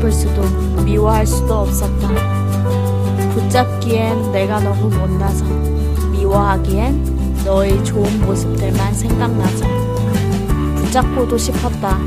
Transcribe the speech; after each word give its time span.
붙잡을 0.00 0.12
수도 0.12 0.42
미워할 0.82 1.26
수도 1.26 1.60
없었다. 1.60 2.08
붙잡기엔 3.34 4.32
내가 4.32 4.58
너무 4.60 4.88
못나서 4.88 5.44
미워하기엔 6.10 7.42
너의 7.44 7.84
좋은 7.84 8.20
모습들만 8.22 8.94
생각나서 8.94 9.66
붙잡고도 10.76 11.36
싶었다. 11.36 11.98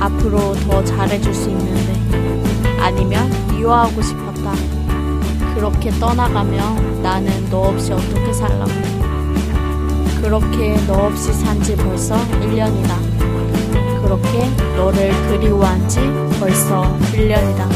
앞으로 0.00 0.54
더 0.54 0.82
잘해줄 0.84 1.34
수 1.34 1.50
있는데 1.50 2.80
아니면 2.80 3.30
미워하고 3.50 4.02
싶었다. 4.02 4.52
그렇게 5.54 5.90
떠나가면 5.90 7.02
나는 7.02 7.48
너 7.50 7.68
없이 7.68 7.92
어떻게 7.92 8.32
살라고. 8.32 8.72
그렇게 10.20 10.76
너 10.86 11.06
없이 11.06 11.32
산지 11.32 11.76
벌써 11.76 12.16
1년이다. 12.16 13.13
그렇게 14.14 14.48
너를 14.76 15.10
그리워한 15.28 15.88
지 15.88 15.98
벌써 16.38 16.96
1년이다. 17.12 17.68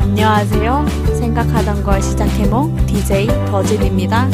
안녕하세요. 0.00 0.86
생각하던 1.18 1.82
걸 1.82 2.00
시작해몽 2.00 2.86
DJ 2.86 3.26
더진입니다. 3.46 4.28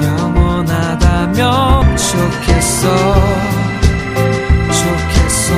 영원하다면 0.00 1.96
좋겠어 1.96 2.88
좋겠어 4.68 5.54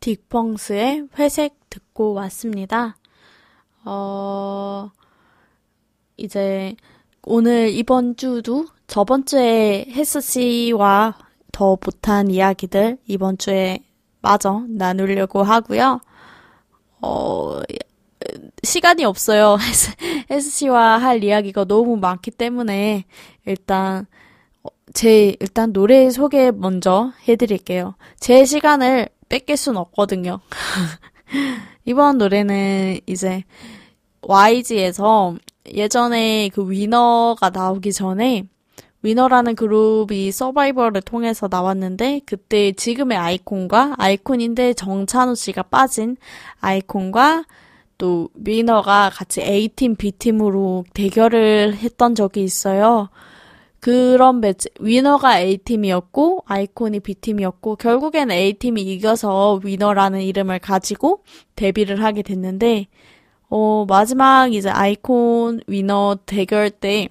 딕펑스의 0.00 1.08
회색 1.18 1.54
듣고 1.70 2.12
왔습니다. 2.12 2.96
어, 3.84 4.90
이제 6.16 6.76
오늘 7.24 7.70
이번 7.70 8.16
주도 8.16 8.66
저번 8.86 9.24
주에 9.24 9.86
혜스 9.88 10.20
씨와 10.20 11.16
더 11.52 11.78
못한 11.84 12.30
이야기들 12.30 12.98
이번 13.06 13.38
주에 13.38 13.80
마저 14.20 14.64
나누려고 14.68 15.42
하고요. 15.42 16.00
어, 17.00 17.60
시간이 18.62 19.04
없어요. 19.04 19.56
혜스 20.30 20.50
씨와 20.50 20.98
할 20.98 21.24
이야기가 21.24 21.64
너무 21.64 21.96
많기 21.96 22.30
때문에 22.30 23.04
일단 23.44 24.06
어, 24.62 24.68
제 24.94 25.36
일단 25.40 25.72
노래 25.72 26.10
소개 26.10 26.50
먼저 26.50 27.12
해드릴게요. 27.28 27.96
제 28.20 28.44
시간을 28.44 29.08
뺏길 29.28 29.56
순 29.56 29.76
없거든요. 29.76 30.40
이번 31.84 32.18
노래는 32.18 33.00
이제 33.06 33.44
YG에서 34.22 35.36
예전에 35.66 36.50
그 36.52 36.70
위너가 36.70 37.50
나오기 37.50 37.92
전에 37.92 38.44
위너라는 39.02 39.56
그룹이 39.56 40.30
서바이벌을 40.30 41.02
통해서 41.02 41.48
나왔는데 41.50 42.20
그때 42.24 42.72
지금의 42.72 43.18
아이콘과 43.18 43.96
아이콘인데 43.98 44.74
정찬우 44.74 45.34
씨가 45.34 45.64
빠진 45.64 46.16
아이콘과 46.60 47.44
또 47.98 48.28
위너가 48.34 49.10
같이 49.12 49.42
A팀, 49.42 49.96
B팀으로 49.96 50.84
대결을 50.94 51.76
했던 51.76 52.14
적이 52.14 52.44
있어요. 52.44 53.08
그런 53.82 54.38
매치, 54.38 54.68
위너가 54.78 55.40
A팀이었고, 55.40 56.44
아이콘이 56.46 57.00
B팀이었고, 57.00 57.74
결국엔 57.74 58.30
A팀이 58.30 58.80
이겨서 58.80 59.60
위너라는 59.64 60.20
이름을 60.20 60.60
가지고 60.60 61.24
데뷔를 61.56 62.04
하게 62.04 62.22
됐는데, 62.22 62.86
어, 63.48 63.84
마지막 63.88 64.54
이제 64.54 64.70
아이콘 64.70 65.62
위너 65.66 66.16
대결 66.26 66.70
때, 66.70 67.08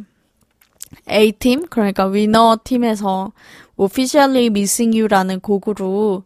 A팀, 1.09 1.65
그러니까 1.69 2.05
위너 2.05 2.57
팀에서 2.63 3.33
Officially 3.75 4.45
Missing 4.45 4.97
You라는 4.97 5.41
곡으로 5.41 6.23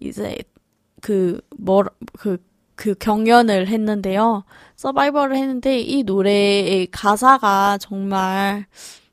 이제 0.00 0.38
그, 1.02 1.40
뭐, 1.56 1.84
그, 2.18 2.38
그 2.74 2.94
경연을 2.94 3.68
했는데요. 3.68 4.42
서바이벌을 4.74 5.36
했는데 5.36 5.78
이 5.78 6.02
노래의 6.02 6.88
가사가 6.90 7.78
정말 7.78 8.66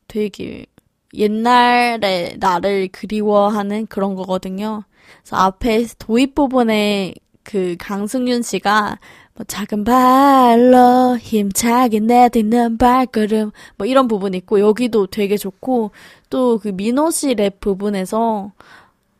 되게 0.08 0.66
옛날에 1.14 2.36
나를 2.40 2.90
그리워하는 2.92 3.88
그런 3.88 4.16
거거든요. 4.16 4.84
그래서 5.22 5.36
앞에 5.38 5.86
도입 6.00 6.36
부분에 6.36 7.14
그 7.44 7.76
강승윤 7.80 8.42
씨가 8.44 9.00
뭐 9.34 9.46
작은 9.48 9.84
발로 9.84 11.18
힘차게 11.18 12.00
내딛는 12.02 12.78
발걸음 12.78 13.52
뭐 13.78 13.88
이런 13.88 14.08
부분 14.08 14.34
있고 14.36 14.60
여기도 14.60 15.08
되게 15.08 15.38
좋고 15.38 15.92
또 16.30 16.60
그 16.60 16.70
민호 16.70 17.10
씨 17.12 17.34
랩 17.36 17.60
부분에서 17.60 18.52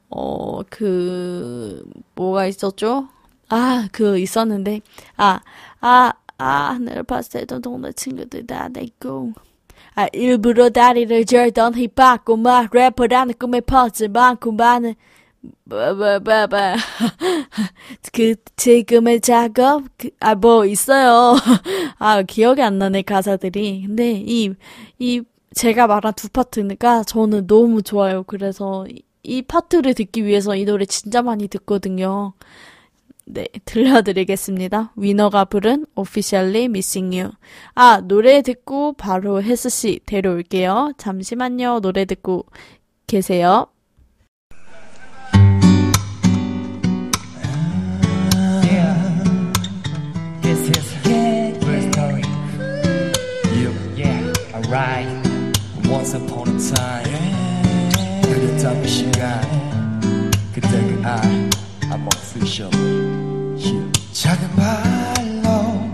어 0.10 0.62
그 0.70 1.84
뭐가 2.16 2.46
있었죠? 2.48 3.08
아 3.50 3.88
그 3.92 4.20
있었는데 4.20 4.82
아아아 5.18 6.14
하늘을 6.40 7.04
봤을 7.04 7.42
때도 7.42 7.60
동네 7.62 7.92
친구들 7.94 8.46
다 8.48 8.68
내고 8.70 9.34
아, 9.96 10.08
일부러 10.14 10.70
다리를 10.70 11.26
절던 11.26 11.74
힙합고만 11.76 12.70
래퍼 12.72 13.08
라는 13.08 13.34
꿈에 13.38 13.60
퍼즐 13.62 14.10
많고 14.10 14.54
많은 14.54 14.96
바바바바 15.70 16.76
그 18.14 18.36
지금의 18.56 19.22
작업 19.22 19.84
그, 19.98 20.10
아뭐 20.20 20.66
있어요 20.66 21.36
아 21.98 22.22
기억이 22.22 22.62
안 22.62 22.78
나네 22.78 23.02
가사들이 23.02 23.86
근데 23.88 24.12
이이 24.12 25.22
제가 25.56 25.88
말한 25.88 26.14
두 26.16 26.30
파트가 26.30 27.04
저는 27.04 27.48
너무 27.48 27.82
좋아요 27.82 28.24
그래서 28.24 28.86
이, 28.88 29.02
이 29.24 29.42
파트를 29.42 29.94
듣기 29.94 30.26
위해서 30.26 30.56
이 30.56 30.64
노래 30.66 30.86
진짜 30.86 31.22
많이 31.22 31.48
듣거든요 31.48 32.34
네, 33.34 33.48
들려드리겠습니다. 33.64 34.92
위너가 34.98 35.46
부른 35.46 35.86
Officially 35.96 36.66
Missing 36.66 37.18
You. 37.18 37.32
아, 37.74 38.02
노래 38.02 38.42
듣고 38.42 38.92
바로 38.94 39.42
혜스씨 39.42 40.02
데려올게요. 40.06 40.94
잠시만요. 40.98 41.80
노래 41.80 42.04
듣고 42.04 42.46
계세요. 43.08 43.68
Once 55.90 56.16
upon 56.16 56.48
a 56.48 56.58
time, 56.58 57.92
그 58.24 58.88
시간, 58.88 60.32
그때 60.54 60.70
그 60.70 61.02
I, 61.06 61.50
I'm 61.92 62.08
official. 62.08 63.11
작은 64.32 64.50
발로 64.56 65.92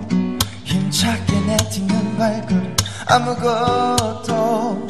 힘차게 0.63 1.39
내딛는 1.39 2.17
발걸음 2.17 2.75
아무것도 3.07 4.87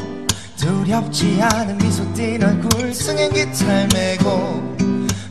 두렵지 0.57 1.39
않은 1.41 1.77
미소 1.77 2.13
띤 2.13 2.43
얼굴. 2.43 2.93
승행 2.93 3.31
기타를 3.31 3.87
메고 3.93 4.75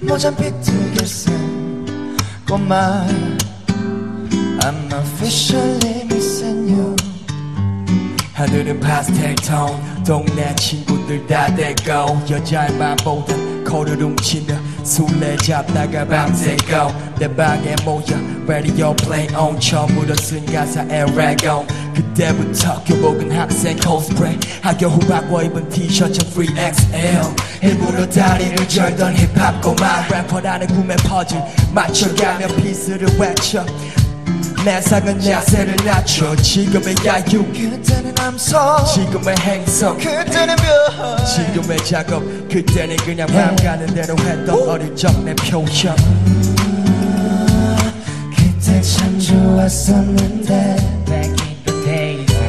모잠 0.00 0.34
비트게 0.34 1.04
쓴 1.04 2.16
꽃말. 2.48 3.06
I'm 4.60 4.92
officially 4.94 6.04
missing 6.04 6.72
you. 6.72 6.96
하늘은 8.32 8.80
파스텔 8.80 9.34
톤 9.34 10.04
동네 10.04 10.54
친구들 10.54 11.26
다 11.26 11.54
대고 11.54 11.92
여자만 12.30 12.96
보던 12.96 13.64
코를 13.64 14.00
훔치며 14.00 14.54
술래 14.86 15.36
잡다가 15.38 16.06
밤새고 16.06 17.16
내 17.18 17.26
방에 17.34 17.74
모여 17.84 18.04
radio 18.46 18.94
play 18.94 19.26
on 19.34 19.58
처음으로 19.58 20.14
쓴 20.14 20.46
가사에 20.46 21.04
레고 21.16 21.66
그때부터 21.92 22.84
교복은 22.84 23.32
학생 23.32 23.76
코스프레 23.78 24.38
학교 24.62 24.86
후학과 24.86 25.42
입은 25.42 25.68
티셔츠 25.70 26.20
3XL 26.20 27.62
일부러 27.62 28.08
다리를 28.08 28.68
절던 28.68 29.16
힙합 29.16 29.60
꼬마 29.60 30.06
래퍼라는 30.06 30.68
꿈에 30.68 30.94
퍼즐 30.96 31.42
맞춰가며 31.74 32.46
피스를 32.54 33.08
외쳐 33.18 33.66
내 34.66 34.80
상은 34.80 35.24
야세를 35.24 35.76
낮춰. 35.84 36.34
지금의 36.34 36.96
야유. 37.06 37.44
그때는 37.52 38.12
암소. 38.18 38.58
지금의 38.92 39.36
행성. 39.38 39.96
그때는 39.96 40.56
별 40.56 41.24
지금의 41.24 41.78
작업. 41.84 42.20
그때는 42.48 42.96
그냥 42.96 43.28
맘 43.32 43.54
가는 43.54 43.86
대로 43.94 44.18
했던 44.18 44.68
어릴 44.68 44.96
적 44.96 45.12
내 45.24 45.32
표현 45.36 45.64
그때 48.36 48.80
참 48.82 49.20
좋았었는데. 49.20 50.76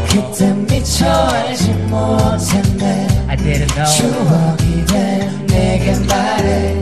그때 0.10 0.54
미처 0.54 1.06
알지 1.08 1.70
못했네. 1.88 3.08
I 3.28 3.38
didn't 3.38 3.68
know. 3.76 3.86
추억이 3.96 4.86
된 4.88 5.46
내게 5.46 5.94
말해. 6.08 6.74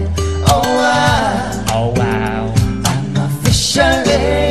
Oh 0.50 0.64
wow. 0.66 1.66
Oh 1.74 1.94
wow. 2.00 2.54
I'm 2.86 3.18
officially 3.18 4.45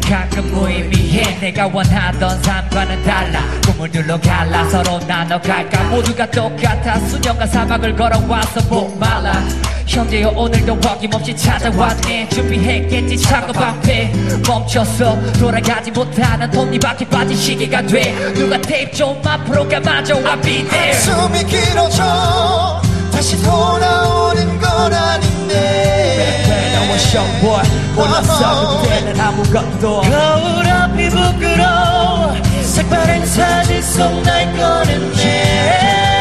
가끔 0.00 0.50
무의미해. 0.52 1.38
내가 1.40 1.66
원하던 1.66 2.42
삶과는 2.42 3.02
달라. 3.02 3.40
꿈을 3.66 3.90
둘러 3.90 4.20
갈라. 4.20 4.68
서로 4.70 4.98
나눠 5.00 5.40
갈까. 5.40 5.82
모두가 5.84 6.30
똑같아. 6.30 6.98
수년간 7.00 7.48
사막을 7.48 7.96
걸어와서 7.96 8.60
목말라. 8.68 9.42
형제여 9.86 10.28
오늘도 10.30 10.78
어김없이 10.86 11.36
찾아왔네. 11.36 12.28
준비했겠지. 12.28 13.18
차고 13.18 13.52
방패 13.52 14.12
멈춰서 14.46 15.32
돌아가지 15.32 15.90
못하는 15.90 16.50
톱니바퀴 16.50 17.04
빠진 17.06 17.36
시기가 17.36 17.82
돼. 17.82 18.14
누가 18.34 18.60
테이프 18.60 18.96
좀 18.96 19.20
앞으로 19.24 19.68
감아줘. 19.68 20.14
I'll 20.14 20.42
be 20.42 20.66
there. 20.68 20.94
숨이 20.94 21.44
길어져 21.44 22.80
다시 23.12 23.36
돌아오는 23.42 24.58
건 24.58 24.92
아닌데. 24.94 26.44
너와 26.76 26.98
쇼보y 26.98 27.81
올라서 27.96 28.82
그때는 28.82 29.20
아무것도 29.20 30.00
거울 30.02 30.66
앞이 30.66 31.08
부끄러워. 31.10 32.34
색바랜 32.62 33.26
사진 33.26 33.82
속 33.82 34.22
날 34.22 34.46
꺼냈네. 34.56 36.12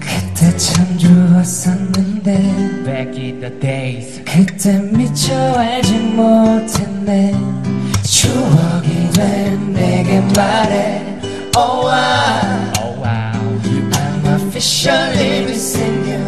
그때 0.00 0.56
참 0.56 0.98
좋았었는데. 0.98 2.32
Back 2.84 3.16
in 3.16 3.40
the 3.40 3.60
days. 3.60 4.22
그때 4.24 4.78
미처 4.92 5.34
알지 5.54 5.94
못했네. 5.98 7.34
추억이 8.02 9.10
된 9.10 9.72
내게 9.72 10.20
말해. 10.36 11.02
Oh 11.56 11.88
I, 11.88 12.71
officially 14.52 15.46
missing 15.46 16.04
you 16.04 16.20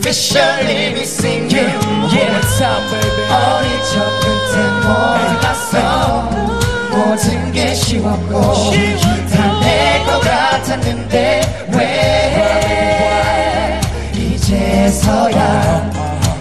Officially 0.00 0.94
missing 0.94 1.42
you 1.50 1.66
Yeah 2.08 2.32
what's 2.32 2.58
up 2.62 2.80
baby 2.88 3.24
어린 3.28 3.68
적 3.92 3.94
그때 4.22 4.54
몰랐어 4.80 5.74
모든 6.90 7.52
게 7.52 7.74
쉬웠고 7.74 8.32
다내것 9.30 10.08
같았는데 10.22 11.66
왜 11.74 11.78
이제서야 14.14 15.36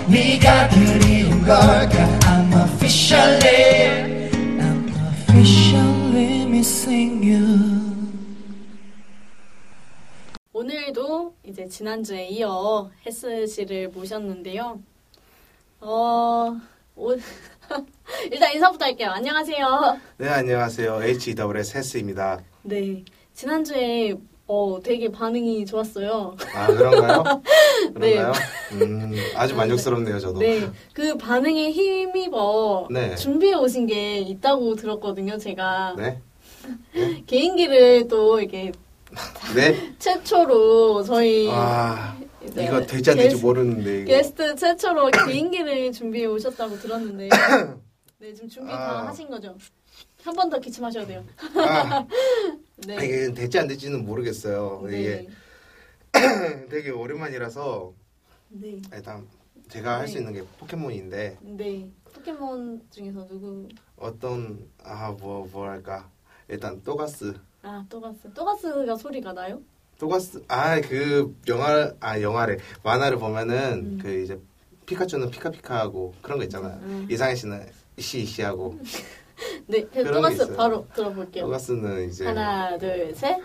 네가 0.07 0.69
그리운 0.69 1.44
걸까 1.44 1.98
I'm 2.21 2.54
officially 2.54 3.69
이제 11.49 11.67
지난주에 11.67 12.27
이어 12.27 12.91
헬스 13.03 13.47
씨를 13.47 13.89
모셨는데요. 13.89 14.79
어, 15.81 16.55
오, 16.95 17.11
일단 18.31 18.53
인사부터 18.53 18.85
할게요. 18.85 19.09
안녕하세요. 19.09 19.97
네, 20.17 20.29
안녕하세요. 20.29 21.01
HWS 21.03 21.77
헬스입니다. 21.77 22.39
네. 22.61 23.03
지난주에 23.33 24.13
어, 24.45 24.79
되게 24.83 25.11
반응이 25.11 25.65
좋았어요. 25.65 26.37
아, 26.53 26.67
그런가요? 26.67 27.41
네. 27.99 28.13
그런가요? 28.15 28.33
음, 28.73 29.15
아주 29.35 29.55
만족스럽네요, 29.55 30.19
저도. 30.19 30.39
네. 30.39 30.69
그 30.93 31.17
반응에 31.17 31.71
힘입어 31.71 32.89
네. 32.91 33.15
준비해 33.15 33.55
오신 33.55 33.87
게 33.87 34.19
있다고 34.19 34.75
들었거든요, 34.75 35.39
제가. 35.39 35.95
네? 35.97 36.21
개인기를 37.25 38.07
또 38.07 38.39
이렇게 38.39 38.71
네? 39.56 39.95
최초로 40.00 41.03
저희 41.03 41.50
아, 41.51 42.17
이제 42.45 42.65
이거 42.65 42.75
안 42.77 42.85
될지 42.85 43.11
게스- 43.13 43.41
모르는데, 43.41 43.97
이거. 44.01 44.06
게스트 44.06 44.56
최초로 44.56 45.09
개인기를 45.11 45.91
준비해 45.91 46.25
오셨다고 46.25 46.77
들었는데 46.79 47.29
네 48.19 48.33
지금 48.33 48.50
준비 48.50 48.71
다 48.71 49.01
아. 49.03 49.07
하신 49.07 49.29
거죠? 49.29 49.56
한 50.23 50.35
번 50.35 50.50
더 50.50 50.59
기침하셔야 50.59 51.06
돼요. 51.07 51.23
아, 51.56 52.06
네. 52.85 52.95
이게 52.95 53.33
될지 53.33 53.57
안 53.57 53.67
될지는 53.67 54.06
모르겠어요. 54.06 54.83
네. 54.85 55.00
이게 55.00 55.29
되게 56.69 56.89
오랜만이라서, 56.91 57.94
네. 58.50 58.81
일단 58.94 59.25
제가 59.69 60.00
할수 60.00 60.15
네. 60.15 60.19
있는 60.19 60.33
게 60.33 60.44
포켓몬인데, 60.59 61.38
네. 61.41 61.89
포켓몬 62.13 62.81
중에서 62.91 63.27
누구? 63.27 63.67
어떤, 63.95 64.67
아, 64.83 65.11
뭐, 65.17 65.47
뭐랄까. 65.51 66.09
일단, 66.50 66.81
또가스. 66.83 67.35
아 67.69 67.86
또가스. 67.88 68.33
또가스가 68.33 68.95
소리가 68.95 69.31
나요? 69.33 69.62
또가스, 70.00 70.42
아, 70.48 70.81
그, 70.81 71.36
영화, 71.48 71.94
아, 72.00 72.19
영화래. 72.19 72.57
만화를 72.83 73.19
보면은, 73.19 73.74
음. 73.74 74.00
그 74.01 74.24
이제, 74.24 74.39
피카츄는 74.88 75.30
피카피카하고 75.30 76.16
그런 76.21 76.39
거 76.39 76.44
있잖아요. 76.45 76.80
음. 76.81 77.07
이상해 77.12 77.36
씨는 77.36 77.63
이씨이씨하고. 77.98 78.80
네. 79.68 79.88
또가스. 79.88 80.56
바로 80.56 80.88
들어볼게요. 80.95 81.45
또가스는 81.45 82.10
이제. 82.10 82.25
하나 82.25 82.75
둘 82.77 83.13
셋. 83.13 83.38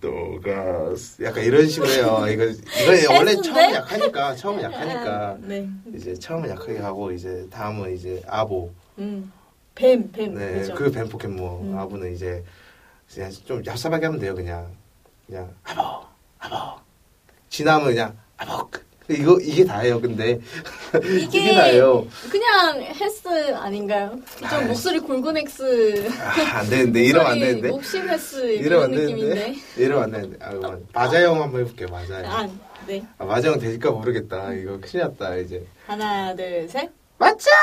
또가스. 0.00 1.22
약간 1.22 1.44
이런 1.44 1.68
식으로 1.68 1.90
해요. 1.90 2.26
이거, 2.28 2.44
이거 2.46 3.14
원래? 3.14 3.36
처음 3.36 3.74
약하니까, 3.74 4.34
처음 4.34 4.60
약하니까. 4.62 5.38
네. 5.42 5.68
이제 5.94 6.14
처음은 6.14 6.48
약하게 6.48 6.78
하고, 6.78 7.12
이제 7.12 7.46
다음은 7.50 7.94
이제 7.94 8.20
아보. 8.26 8.72
음. 8.98 9.30
뱀 9.76 10.10
뱀. 10.10 10.34
네, 10.34 10.54
그죠? 10.54 10.74
그뱀 10.74 11.08
포켓몬. 11.08 11.72
음. 11.72 11.78
아보는 11.78 12.12
이제, 12.12 12.42
그냥 13.14 13.30
좀 13.44 13.62
얍삽하게 13.62 14.02
하면 14.02 14.20
돼요, 14.20 14.34
그냥. 14.34 14.70
그냥, 15.26 15.52
아보, 15.64 16.04
아보. 16.38 16.80
지나면 17.48 17.86
그냥, 17.88 18.16
아보. 18.36 18.70
이거, 19.08 19.38
이게 19.40 19.64
다예요, 19.64 20.00
근데. 20.00 20.38
이게 21.02 21.38
이게 21.40 21.54
다예요. 21.54 22.06
그냥 22.30 22.80
헬스 22.80 23.52
아닌가요? 23.56 24.16
좀 24.38 24.48
아이. 24.48 24.66
목소리 24.66 25.00
골곤 25.00 25.36
엑스. 25.38 26.08
아, 26.20 26.58
안 26.58 26.70
되는데, 26.70 27.02
이러면 27.02 27.32
안 27.32 27.40
되는데. 27.40 27.68
목심 27.70 28.08
헬스 28.08 28.52
이러면 28.52 28.84
안. 28.84 28.90
되는데. 28.92 29.56
이러면 29.76 30.04
안 30.04 30.10
되는데. 30.12 30.38
아, 30.44 30.78
마자형 30.92 31.42
한번 31.42 31.62
해볼게요, 31.62 31.88
마자형. 31.88 32.24
아, 32.30 32.48
네. 32.86 33.04
아, 33.18 33.24
마자형 33.24 33.58
될까 33.58 33.90
모르겠다. 33.90 34.52
이거 34.52 34.78
큰일 34.80 35.04
났다, 35.06 35.34
이제. 35.38 35.66
하나, 35.86 36.34
둘, 36.36 36.68
셋. 36.68 36.88
마자형! 37.18 37.56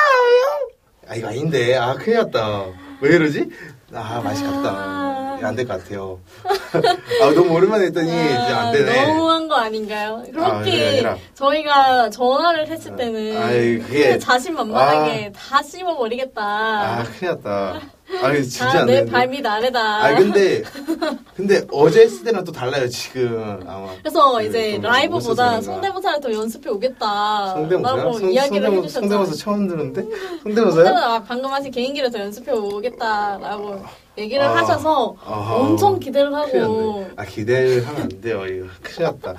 아, 1.08 1.16
이거 1.16 1.30
아닌데. 1.30 1.76
아, 1.78 1.94
큰일 1.94 2.18
났다. 2.18 2.66
왜 3.00 3.16
이러지? 3.16 3.50
아, 3.94 4.22
맛이 4.24 4.44
갔다. 4.44 5.38
안 5.42 5.56
될 5.56 5.68
것 5.68 5.84
같아요. 5.84 6.20
아, 6.44 7.32
너무 7.36 7.54
오랜만에 7.54 7.86
했더니 7.86 8.10
이제 8.10 8.54
안 8.54 8.72
되네. 8.74 9.00
아, 9.00 9.08
너무한 9.08 9.48
거 9.48 9.56
아닌가요? 9.56 10.24
아, 10.26 10.32
그렇게 10.32 10.88
아니라. 10.88 11.18
저희가 11.36 12.10
전화를 12.10 12.68
했을 12.68 12.96
때는 12.96 13.38
아이, 13.42 13.78
그게- 13.78 14.18
자신만만하게 14.18 15.32
다 15.34 15.62
씹어버리겠다. 15.62 16.42
아, 16.44 17.04
큰일 17.04 17.34
났다. 17.36 17.82
아, 18.24 18.32
이거 18.32 18.42
진짜 18.42 18.70
다안 18.70 18.86
내. 18.88 19.06
발밑 19.06 19.46
아래다. 19.46 19.80
아, 20.06 20.16
근데, 20.16 20.64
근데 21.36 21.62
어제 21.72 22.02
했을 22.04 22.24
때랑 22.24 22.44
또 22.46 22.52
달라요, 22.52 22.88
지금. 22.88 23.60
아마. 23.68 23.90
그래서 24.02 24.34
그 24.34 24.44
이제 24.46 24.74
좀 24.76 24.82
라이브보다. 24.84 25.62
성대모사를 25.62 26.22
더 26.22 26.32
연습해 26.32 26.70
오겠다. 26.70 27.54
성대모사요? 27.54 27.98
라고 27.98 28.14
성- 28.18 28.32
이야기를 28.32 28.70
성대모- 28.70 28.78
해주셨죠. 28.84 29.00
성대모사 29.02 29.34
처음 29.36 29.68
듣는데? 29.68 30.06
성대모사요? 30.44 30.86
성대모사 30.86 31.24
방금 31.28 31.52
하신 31.52 31.72
개인기를 31.72 32.10
더 32.12 32.20
연습해 32.20 32.52
오겠다라고 32.54 33.84
얘기를 34.18 34.44
아, 34.44 34.56
하셔서 34.56 35.16
아하. 35.24 35.56
엄청 35.58 36.00
기대를 36.00 36.34
하고. 36.34 37.08
아, 37.18 37.24
기대를 37.24 37.86
하면 37.88 38.02
안 38.04 38.22
돼요. 38.22 38.46
이거 38.48 38.68
큰일 38.82 39.04
났다. 39.04 39.32
어, 39.32 39.36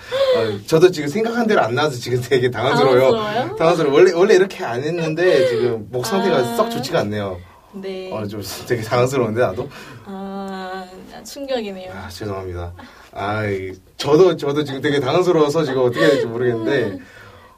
저도 0.66 0.90
지금 0.92 1.08
생각한 1.08 1.46
대로 1.48 1.62
안 1.62 1.74
나와서 1.74 1.96
지금 1.98 2.20
되게 2.20 2.48
당황스러워요. 2.50 3.00
당황스러워요? 3.12 3.56
당황스러워. 3.56 3.94
원래, 3.94 4.12
원래 4.12 4.34
이렇게 4.34 4.62
안 4.64 4.82
했는데 4.84 5.48
지금 5.48 5.88
목 5.90 6.06
상태가 6.06 6.36
아. 6.36 6.54
썩 6.56 6.70
좋지가 6.70 7.00
않네요. 7.00 7.40
네. 7.72 8.10
어, 8.12 8.26
좀 8.26 8.42
되게 8.66 8.82
당황스러운데, 8.82 9.40
나도? 9.40 9.68
아, 10.04 10.86
충격이네요. 11.24 11.92
아, 11.92 12.08
죄송합니다. 12.08 12.72
아, 13.12 13.46
이- 13.46 13.74
저도, 13.96 14.36
저도 14.36 14.64
지금 14.64 14.80
되게 14.80 15.00
당황스러워서 15.00 15.64
지금 15.64 15.82
어떻게 15.82 16.00
해야 16.00 16.08
될지 16.10 16.26
모르겠는데, 16.26 16.98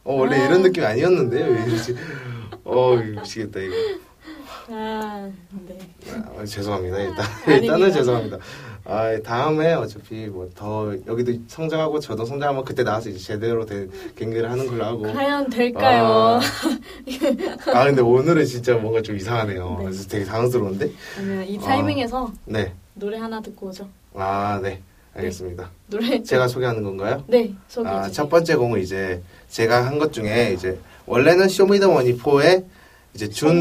어, 0.04 0.14
원래 0.14 0.40
아. 0.40 0.46
이런 0.46 0.62
느낌이 0.62 0.84
아니었는데, 0.84 1.42
왜 1.44 1.64
이러지? 1.64 1.96
어, 2.64 2.96
미치겠다, 2.96 3.60
이거. 3.60 3.74
아, 4.72 5.30
네. 5.66 5.78
아, 6.38 6.44
죄송합니다. 6.44 6.98
일단, 6.98 7.18
아닙니다. 7.46 7.52
일단은 7.74 7.92
죄송합니다. 7.92 8.38
아, 8.90 9.16
다음에 9.22 9.72
어차피 9.74 10.26
뭐 10.26 10.50
더, 10.52 10.92
여기도 11.06 11.32
성장하고 11.46 12.00
저도 12.00 12.24
성장하면 12.24 12.64
그때 12.64 12.82
나와서 12.82 13.08
이제 13.08 13.18
제대로 13.20 13.64
된 13.64 13.88
경기를 14.18 14.50
하는 14.50 14.66
걸로 14.66 14.84
하고. 14.84 15.02
과연 15.12 15.48
될까요? 15.48 16.40
아, 17.72 17.84
근데 17.84 18.02
오늘은 18.02 18.44
진짜 18.46 18.74
뭔가 18.74 19.00
좀 19.00 19.14
이상하네요. 19.16 19.76
네. 19.78 19.84
그래서 19.84 20.08
되게 20.08 20.24
당황스러운데? 20.24 20.90
아니면 21.18 21.46
이 21.46 21.56
타이밍에서 21.58 22.32
네. 22.46 22.72
노래 22.94 23.16
하나 23.18 23.40
듣고 23.40 23.68
오죠. 23.68 23.88
아, 24.14 24.58
네. 24.60 24.80
알겠습니다. 25.14 25.70
노래 25.88 26.22
제가 26.22 26.48
소개하는 26.48 26.82
건가요? 26.82 27.24
네 27.28 27.52
소개해 27.68 27.94
아. 27.94 28.08
첫 28.10 28.28
번째 28.28 28.54
곡은 28.56 28.80
이제 28.80 29.22
제가 29.48 29.84
한 29.86 29.98
것 29.98 30.12
중에 30.12 30.52
이제 30.56 30.78
원래는 31.06 31.48
쇼미더머니 31.48 32.16
4의 32.18 32.64
이제 33.14 33.28
준. 33.28 33.60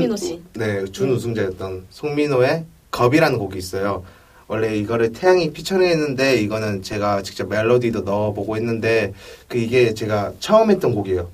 네, 0.53 0.85
준 0.85 1.09
네. 1.09 1.13
우승자였던 1.15 1.87
송민호의 1.89 2.65
겁이라는 2.91 3.37
곡이 3.39 3.57
있어요. 3.57 4.03
원래 4.49 4.75
이거를 4.75 5.13
태양이 5.13 5.53
피처링했는데 5.53 6.41
이거는 6.41 6.81
제가 6.81 7.21
직접 7.21 7.47
멜로디도 7.47 8.01
넣어보고 8.01 8.57
했는데 8.57 9.13
그 9.47 9.59
이게 9.59 9.93
제가 9.93 10.33
처음 10.39 10.71
했던 10.71 10.95
곡이에요. 10.95 11.29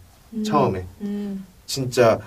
처음에 0.45 0.85
음. 0.99 1.45
진짜 1.65 2.19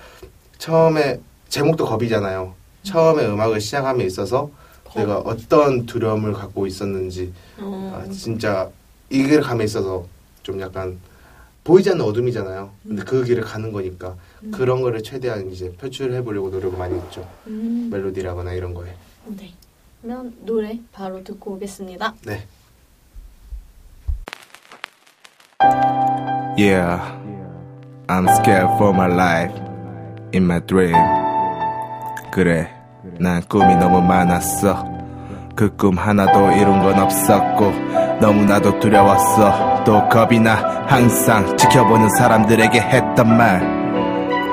처음에 0.56 1.20
제목도 1.50 1.84
겁이잖아요. 1.84 2.54
처음에 2.84 3.26
음악을 3.26 3.60
시작함에 3.60 4.02
있어서 4.04 4.50
겁. 4.82 5.00
내가 5.00 5.18
어떤 5.18 5.84
두려움을 5.84 6.32
갖고 6.32 6.66
있었는지 6.66 7.34
어. 7.58 7.92
아, 7.94 8.10
진짜 8.10 8.70
이 9.10 9.22
길을 9.22 9.42
감에 9.42 9.64
있어서 9.64 10.06
좀 10.42 10.58
약간 10.58 10.98
보이지 11.64 11.90
않는 11.90 12.02
어둠이잖아요. 12.02 12.70
근데 12.82 13.02
그 13.04 13.24
길을 13.24 13.42
가는 13.42 13.72
거니까 13.72 14.16
그런 14.52 14.80
거를 14.80 15.02
최대한 15.02 15.52
이제 15.52 15.70
표출해 15.72 16.24
보려고 16.24 16.48
노력을 16.48 16.78
많이 16.78 16.98
했죠. 16.98 17.28
음. 17.46 17.90
멜로디라거나 17.92 18.54
이런 18.54 18.72
거에. 18.72 18.94
네. 19.26 19.52
그러면 20.02 20.34
노래 20.44 20.78
바로 20.92 21.22
듣고 21.24 21.52
오겠습니다. 21.52 22.14
네. 22.26 22.46
Yeah, 26.56 27.00
I'm 28.08 28.26
scared 28.28 28.70
for 28.76 28.92
my 28.92 29.06
life 29.12 29.54
in 30.34 30.44
my 30.44 30.60
dream. 30.66 30.94
그래, 32.32 32.68
난 33.20 33.42
꿈이 33.48 33.74
너무 33.76 34.00
많았어. 34.00 34.84
그 35.54 35.76
꿈 35.76 35.96
하나도 35.98 36.52
이룬 36.52 36.82
건 36.82 36.98
없었고, 37.00 37.70
너무나도 38.20 38.78
두려웠어. 38.78 39.82
또 39.84 40.08
겁이 40.08 40.38
나, 40.40 40.84
항상 40.86 41.56
지켜보는 41.56 42.08
사람들에게 42.18 42.80
했던 42.80 43.36
말. 43.36 43.60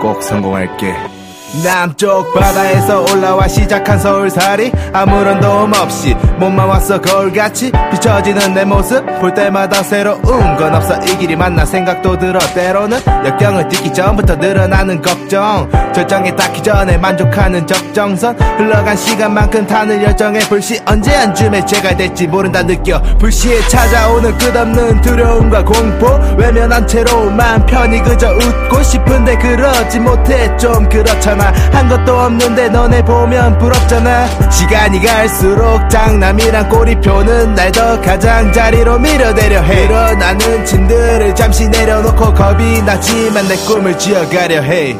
꼭 0.02 0.22
성공할게. 0.22 1.14
남쪽 1.64 2.34
바다에서 2.34 3.02
올라와 3.04 3.48
시작한 3.48 3.98
서울살이 4.00 4.72
아무런 4.92 5.40
도움 5.40 5.74
없이 5.74 6.14
몸만 6.38 6.68
왔어 6.68 7.00
거울같이 7.00 7.72
비춰지는 7.92 8.54
내 8.54 8.66
모습. 8.66 9.06
볼 9.22 9.34
때마다 9.34 9.82
새로운 9.84 10.22
건 10.58 10.75
없어. 10.75 10.96
이 11.06 11.18
길이 11.18 11.36
맞나 11.36 11.66
생각도 11.66 12.18
들어. 12.18 12.40
때로는 12.54 13.00
역경을 13.25 13.70
뛰기 13.70 13.94
전부터 13.94 14.36
늘어나는 14.36 15.02
걱정. 15.02 15.70
절정에 15.94 16.36
닿기 16.36 16.62
전에 16.62 16.98
만족하는 16.98 17.66
적정선. 17.66 18.38
흘러간 18.58 18.98
시간만큼 18.98 19.66
타는 19.66 20.04
열정의 20.04 20.42
불씨. 20.42 20.82
언제 20.86 21.16
한쯤에 21.16 21.66
제가 21.66 21.96
될지 21.96 22.28
모른다 22.28 22.64
느껴. 22.64 23.02
불시에 23.18 23.62
찾아오는 23.68 24.38
끝없는 24.38 25.02
두려움과 25.02 25.64
공포. 25.64 26.08
외면한 26.38 26.86
채로 26.86 27.30
맘 27.32 27.66
편히 27.66 28.02
그저 28.02 28.30
웃고 28.30 28.84
싶은데 28.84 29.38
그러지 29.38 30.00
못해. 30.00 30.56
좀 30.58 30.88
그렇잖아 30.90 31.35
한 31.44 31.89
것도 31.89 32.18
없는데 32.18 32.70
너네 32.70 33.04
보면 33.04 33.58
부럽잖아. 33.58 34.27
시간이 34.50 35.01
갈수록 35.01 35.89
장남이란 35.89 36.70
꼬리표는 36.70 37.54
날 37.56 37.72
더 37.75 38.00
가장자리로 38.00 39.00
밀어내려 39.00 39.62
해. 39.62 39.84
일어나는 39.84 40.65
짐들을 40.65 41.36
잠시 41.36 41.68
내려놓고 41.68 42.34
겁이 42.34 42.82
나지만 42.84 43.48
내 43.50 43.56
꿈을 43.68 43.98
지어가려 43.98 44.62
해. 44.62 44.96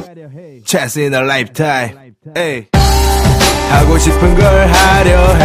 Chance 0.66 1.02
in 1.04 1.14
a 1.14 1.22
lifetime 1.22 1.96
에이. 2.36 2.66
하고 3.70 3.98
싶은 3.98 4.36
걸 4.36 4.46
하려 4.68 5.38
대로 5.38 5.45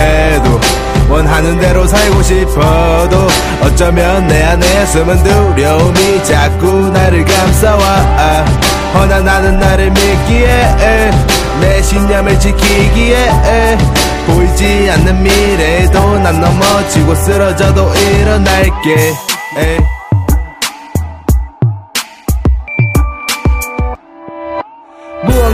살고 1.90 2.22
싶어도 2.22 3.26
어쩌면 3.62 4.26
내 4.28 4.44
안에 4.44 4.86
숨은 4.86 5.22
두려움이 5.24 6.24
자꾸 6.24 6.88
나를 6.90 7.24
감싸와. 7.24 7.82
아, 7.82 8.44
허나 8.94 9.20
나는 9.20 9.58
나를 9.58 9.90
믿기에 9.90 11.20
내 11.60 11.82
신념을 11.82 12.38
지키기에 12.38 13.78
보이지 14.26 14.90
않는 14.92 15.22
미래에도 15.22 16.18
난 16.20 16.40
넘어지고 16.40 17.14
쓰러져도 17.16 17.92
일어날게 17.94 19.12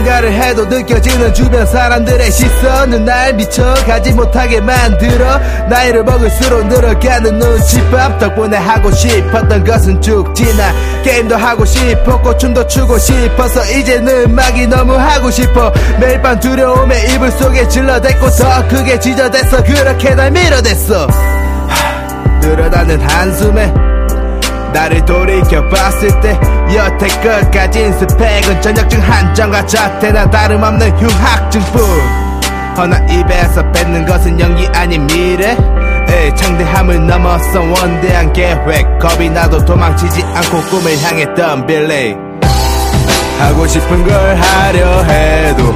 무언가를 0.07 0.31
해도 0.31 0.65
느껴지는 0.65 1.33
주변 1.33 1.65
사람들의 1.65 2.31
시선은 2.31 3.05
날 3.05 3.33
미쳐가지 3.33 4.13
못하게 4.13 4.61
만들어 4.61 5.37
나이를 5.69 6.03
먹을수록 6.03 6.65
늘어가는 6.67 7.37
눈치밥 7.37 8.19
덕분에 8.19 8.57
하고 8.57 8.89
싶었던 8.91 9.63
것은 9.63 10.01
쭉 10.01 10.33
지나 10.33 10.73
게임도 11.03 11.35
하고 11.35 11.65
싶었고 11.65 12.37
춤도 12.37 12.67
추고 12.67 12.97
싶어서 12.97 13.63
이제는 13.65 14.31
음악이 14.31 14.67
너무 14.67 14.93
하고 14.93 15.29
싶어 15.29 15.71
매일 15.99 16.21
밤 16.21 16.39
두려움에 16.39 17.13
이불 17.13 17.29
속에 17.31 17.67
질러댔고 17.67 18.29
더 18.31 18.67
크게 18.67 18.99
지저댔어 18.99 19.63
그렇게 19.63 20.15
날 20.15 20.31
밀어댔어 20.31 21.07
하, 21.07 22.39
늘어나는 22.39 23.01
한숨에 23.01 23.86
나를 24.73 25.05
돌이켜 25.05 25.67
봤을 25.69 26.07
때 26.21 26.39
여태껏 26.73 27.51
가진 27.51 27.91
스펙은 27.93 28.61
전역증 28.61 29.01
한정과 29.01 29.65
자태나 29.65 30.29
다름없는 30.29 30.97
휴학증뿐. 30.97 31.81
허나 32.77 32.97
입에서 33.07 33.71
뱉는 33.71 34.05
것은 34.05 34.39
연기 34.39 34.67
아닌 34.67 35.07
미래. 35.07 35.57
에이, 36.09 36.35
창대함을 36.35 37.07
넘어서 37.07 37.59
원대한 37.59 38.31
계획. 38.33 38.99
겁이 38.99 39.29
나도 39.29 39.65
도망치지 39.65 40.23
않고 40.23 40.61
꿈을 40.69 41.01
향했던 41.01 41.65
빌리. 41.65 42.15
하고 43.39 43.67
싶은 43.67 44.03
걸 44.03 44.35
하려 44.35 45.03
해도 45.03 45.73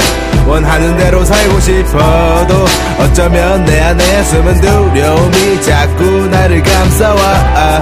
원하는 0.48 0.98
대로 0.98 1.24
살고 1.24 1.60
싶어도 1.60 2.66
어쩌면 3.00 3.64
내 3.66 3.80
안에 3.80 4.24
숨은 4.24 4.62
두려움이 4.62 5.62
자꾸 5.62 6.04
나를 6.30 6.62
감싸와. 6.64 7.22
아, 7.22 7.82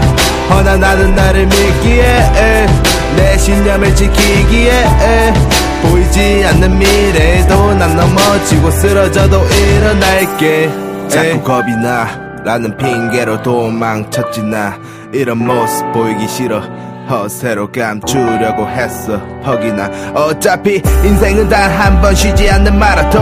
허나 0.49 0.77
나는 0.77 1.15
나를 1.15 1.45
믿기에 1.45 2.67
내 3.15 3.37
신념을 3.37 3.95
지키기에 3.95 5.33
보이지 5.83 6.45
않는 6.45 6.77
미래에도 6.77 7.73
난 7.75 7.95
넘어지고 7.95 8.71
쓰러져도 8.71 9.45
일어날게. 9.47 10.69
자꾸 11.07 11.41
겁이 11.43 11.75
나. 11.81 12.07
라는 12.43 12.75
핑계로 12.77 13.41
도망쳤지 13.43 14.43
나. 14.43 14.77
이런 15.11 15.39
모습 15.39 15.91
보이기 15.91 16.27
싫어 16.27 16.61
허세로 17.09 17.71
감추려고 17.71 18.67
했어. 18.69 19.17
허기나. 19.45 19.89
어차피 20.13 20.81
인생은 21.03 21.49
단 21.49 21.69
한 21.71 22.01
번 22.01 22.13
쉬지 22.15 22.49
않는 22.49 22.77
마라톤. 22.77 23.21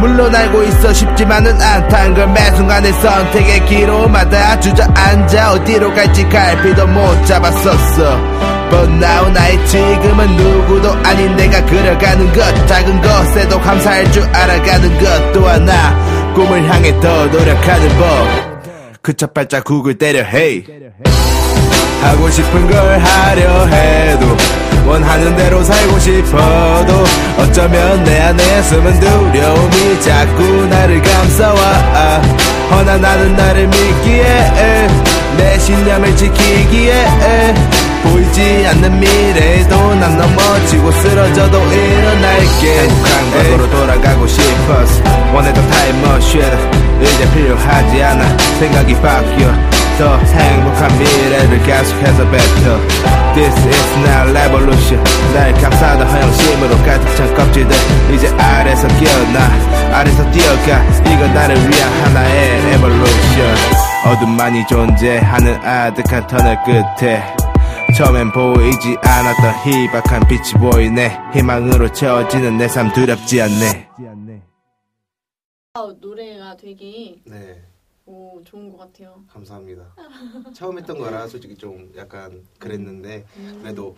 물론 0.00 0.34
알고 0.34 0.62
있어 0.64 0.92
쉽지만은 0.92 1.60
않단 1.60 2.14
걸 2.14 2.26
매순간의 2.28 2.92
선택의 2.94 3.66
기로마다 3.66 4.58
주저앉아 4.60 5.52
어디로 5.52 5.94
갈지 5.94 6.28
갈피도 6.28 6.86
못 6.88 7.24
잡았었어. 7.26 8.40
now 8.72 9.28
나의 9.32 9.66
지금은 9.66 10.36
누구도 10.36 10.92
아닌 11.04 11.34
내가 11.36 11.64
그려가는 11.66 12.32
것. 12.32 12.66
작은 12.66 13.00
것에도 13.02 13.60
감사할 13.60 14.10
줄 14.12 14.22
알아가는 14.24 14.98
것 14.98 15.32
또 15.32 15.46
하나 15.46 15.72
꿈을 16.34 16.68
향해 16.68 16.92
더 17.00 17.26
노력하는 17.26 17.88
법 17.98 18.49
그첫 19.02 19.32
발자국을 19.34 19.94
때려 19.94 20.20
hey. 20.20 20.64
하고 22.02 22.30
싶은 22.30 22.66
걸 22.66 22.98
하려 22.98 23.66
해도 23.66 24.36
원하는 24.86 25.36
대로 25.36 25.62
살고 25.62 25.98
싶어도 25.98 27.04
어쩌면 27.38 28.02
내 28.04 28.20
안에 28.20 28.62
숨은 28.62 29.00
두려움이 29.00 30.00
자꾸 30.00 30.66
나를 30.66 31.02
감싸와. 31.02 31.60
아, 31.60 32.22
허나 32.70 32.96
나는 32.96 33.36
나를 33.36 33.66
믿기에 33.66 34.88
내 35.36 35.58
신념을 35.58 36.16
지키기에 36.16 37.04
보이지 38.02 38.66
않는 38.68 39.00
미래에도 39.00 39.94
난 39.94 40.16
넘어지고 40.16 40.90
쓰러져도 40.92 41.58
일어날게. 41.58 42.80
행복한 42.80 43.30
과거로 43.30 43.70
돌아가고 43.70 44.26
싶었어 44.26 45.02
원했던 45.34 45.70
타임머신 45.70 46.40
이제 47.02 47.30
필요하지 47.32 48.02
않아. 48.02 48.38
생각이 48.58 48.94
바뀌어 49.00 49.52
더 49.98 50.16
행복한 50.18 50.98
미래를 50.98 51.62
계속해서 51.62 52.30
뱉어. 52.30 52.80
This 53.34 53.54
is 53.54 53.92
now 53.98 54.30
revolution. 54.30 55.04
날 55.34 55.52
감싸던 55.54 56.06
허영심으로 56.06 56.76
가득 56.84 57.16
찬 57.16 57.34
껍질들 57.34 57.76
이제 58.14 58.28
아래서 58.38 58.88
깨어나. 58.88 59.96
아래서 59.98 60.30
뛰어가. 60.30 60.82
이건 61.00 61.34
나를 61.34 61.54
위한 61.56 61.92
하나의 62.04 62.74
evolution. 62.74 63.56
어둠만이 64.06 64.66
존재하는 64.66 65.60
아득한 65.62 66.26
터널 66.26 66.56
끝에 66.64 67.22
처음엔 67.96 68.32
보이지 68.32 68.96
않았던 69.02 69.54
희박한 69.64 70.28
빛이 70.28 70.52
보이네 70.60 71.10
희망으로 71.34 71.92
채워지는 71.92 72.56
내 72.56 72.66
삶 72.68 72.92
두렵지 72.92 73.42
않네 73.42 73.88
아, 75.74 75.94
노래가 76.00 76.56
되게 76.56 77.20
네. 77.24 77.62
오, 78.06 78.42
좋은 78.44 78.72
것 78.72 78.78
같아요. 78.78 79.22
감사합니다. 79.32 79.94
처음 80.52 80.78
했던 80.78 80.98
거라 80.98 81.28
솔직히 81.28 81.54
좀 81.56 81.92
약간 81.96 82.44
그랬는데 82.58 83.24
음. 83.36 83.58
그래도 83.62 83.96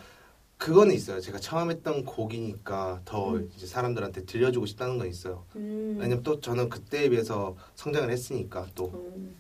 그거는 0.59 0.95
있어요. 0.95 1.19
제가 1.21 1.39
처음 1.39 1.71
했던 1.71 2.05
곡이니까 2.05 3.01
더 3.07 3.31
음. 3.33 3.51
이제 3.57 3.67
사람들한테 3.67 4.27
들려주고 4.27 4.67
싶다는 4.67 4.99
건 4.99 5.09
있어요. 5.09 5.45
음. 5.57 5.97
왜냐면 5.99 6.23
또 6.23 6.41
저는 6.41 6.69
그때에 6.69 7.09
비해서 7.09 7.57
성장을 7.75 8.11
했으니까 8.11 8.67
또 8.75 8.91
음. 9.17 9.35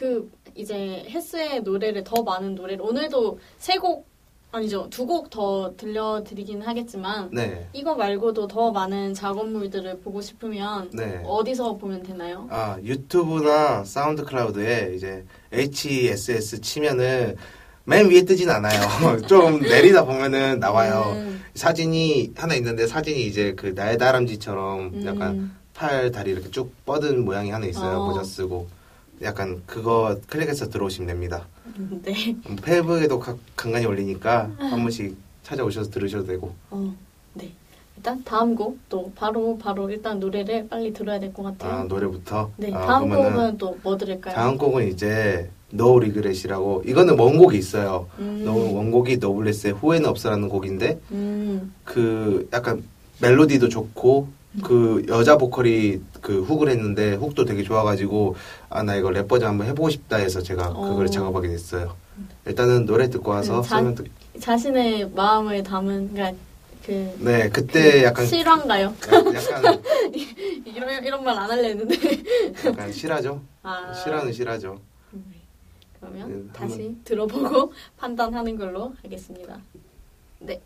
그 0.00 0.30
이제 0.54 1.04
헬스의 1.10 1.60
노래를 1.62 2.04
더 2.04 2.22
많은 2.22 2.54
노래를 2.54 2.82
오늘도 2.82 3.38
세 3.58 3.76
곡 3.76 4.08
아니죠. 4.52 4.88
두 4.90 5.04
곡 5.06 5.28
더 5.30 5.74
들려드리긴 5.76 6.62
하겠지만 6.62 7.28
네. 7.32 7.68
이거 7.74 7.94
말고도 7.94 8.46
더 8.48 8.70
많은 8.72 9.12
작업물들을 9.12 10.00
보고 10.00 10.22
싶으면 10.22 10.88
네. 10.94 11.22
어디서 11.26 11.76
보면 11.76 12.02
되나요? 12.02 12.48
아, 12.50 12.78
유튜브나 12.82 13.84
SoundCloud에 13.84 14.94
이제 14.96 15.24
HSS 15.52 16.62
치면은 16.62 17.36
맨 17.84 18.08
위에 18.10 18.22
뜨진 18.22 18.48
않아요. 18.50 18.80
좀 19.28 19.60
내리다 19.60 20.04
보면은 20.06 20.58
나와요. 20.60 21.12
음, 21.16 21.42
사진이 21.54 22.32
하나 22.36 22.54
있는데 22.54 22.86
사진이 22.86 23.26
이제 23.26 23.52
그 23.54 23.66
날다람쥐처럼 23.76 25.04
약간 25.04 25.28
음. 25.36 25.56
팔, 25.74 26.10
다리 26.10 26.30
이렇게 26.32 26.50
쭉 26.50 26.72
뻗은 26.86 27.24
모양이 27.24 27.50
하나 27.50 27.66
있어요. 27.66 27.98
어. 28.00 28.06
모자 28.06 28.24
쓰고. 28.24 28.79
약간 29.22 29.62
그거 29.66 30.16
클릭해서 30.28 30.68
들어오시면 30.70 31.08
됩니다. 31.08 31.46
네. 32.02 32.36
음, 32.48 32.56
페이스북에도 32.56 33.18
가- 33.18 33.36
간간히 33.56 33.86
올리니까 33.86 34.50
한 34.58 34.70
번씩 34.82 35.16
찾아오셔서 35.42 35.90
들으셔도 35.90 36.26
되고. 36.26 36.54
어, 36.70 36.94
네. 37.34 37.50
일단 37.96 38.22
다음 38.24 38.54
곡 38.54 38.78
또 38.88 39.12
바로 39.14 39.58
바로 39.58 39.90
일단 39.90 40.18
노래를 40.20 40.68
빨리 40.68 40.92
들어야 40.92 41.20
될 41.20 41.32
것 41.34 41.42
같아요. 41.42 41.72
아, 41.72 41.82
노래부터. 41.84 42.50
네. 42.56 42.72
아, 42.72 42.80
다음 42.86 43.10
곡은 43.10 43.58
또 43.58 43.76
뭐 43.82 43.96
들을까요? 43.96 44.34
다음 44.34 44.56
곡은 44.56 44.88
이제 44.88 45.50
No 45.72 45.96
Regret이라고 45.98 46.84
이거는 46.86 47.18
원곡이 47.18 47.58
있어요. 47.58 48.08
음. 48.18 48.42
너 48.44 48.52
원곡이 48.54 49.18
너블레스의 49.18 49.74
후회는 49.74 50.08
없어라는 50.08 50.48
곡인데 50.48 50.98
음. 51.12 51.74
그 51.84 52.48
약간 52.54 52.82
멜로디도 53.20 53.68
좋고 53.68 54.28
그 54.64 55.04
여자 55.08 55.36
보컬이 55.38 56.00
그 56.20 56.42
훅을 56.42 56.68
했는데 56.70 57.14
훅도 57.14 57.44
되게 57.44 57.62
좋아가지고 57.62 58.34
아 58.68 58.82
나 58.82 58.96
이거 58.96 59.10
랩 59.10 59.28
버전 59.28 59.48
한번 59.50 59.66
해보고 59.68 59.90
싶다 59.90 60.16
해서 60.16 60.42
제가 60.42 60.72
그걸 60.72 61.04
어. 61.06 61.08
작업하게 61.08 61.48
됐어요. 61.48 61.94
일단은 62.46 62.84
노래 62.86 63.08
듣고 63.08 63.30
와서 63.30 63.58
음, 63.58 63.62
자- 63.62 63.68
설명 63.76 63.94
듣. 63.94 64.06
자신의 64.40 65.10
마음을 65.10 65.62
담은 65.62 66.12
그러니까 66.12 66.36
그 66.84 67.14
네 67.20 67.48
그때 67.50 68.02
약간 68.04 68.26
실화인가요? 68.26 68.94
약간 69.34 69.82
이런 70.64 71.04
이런 71.04 71.22
말 71.24 71.38
안 71.38 71.50
할려 71.50 71.62
했는데. 71.68 71.96
약간 72.66 72.90
실하죠. 72.92 73.40
아. 73.62 73.92
실화는 73.92 74.32
실하죠. 74.32 74.80
네. 75.12 75.20
그러면 76.00 76.28
네, 76.46 76.52
다시 76.52 76.72
한번- 76.82 77.00
들어보고 77.04 77.72
판단하는 77.98 78.56
걸로 78.56 78.94
하겠습니다. 79.02 79.58
네. 80.40 80.60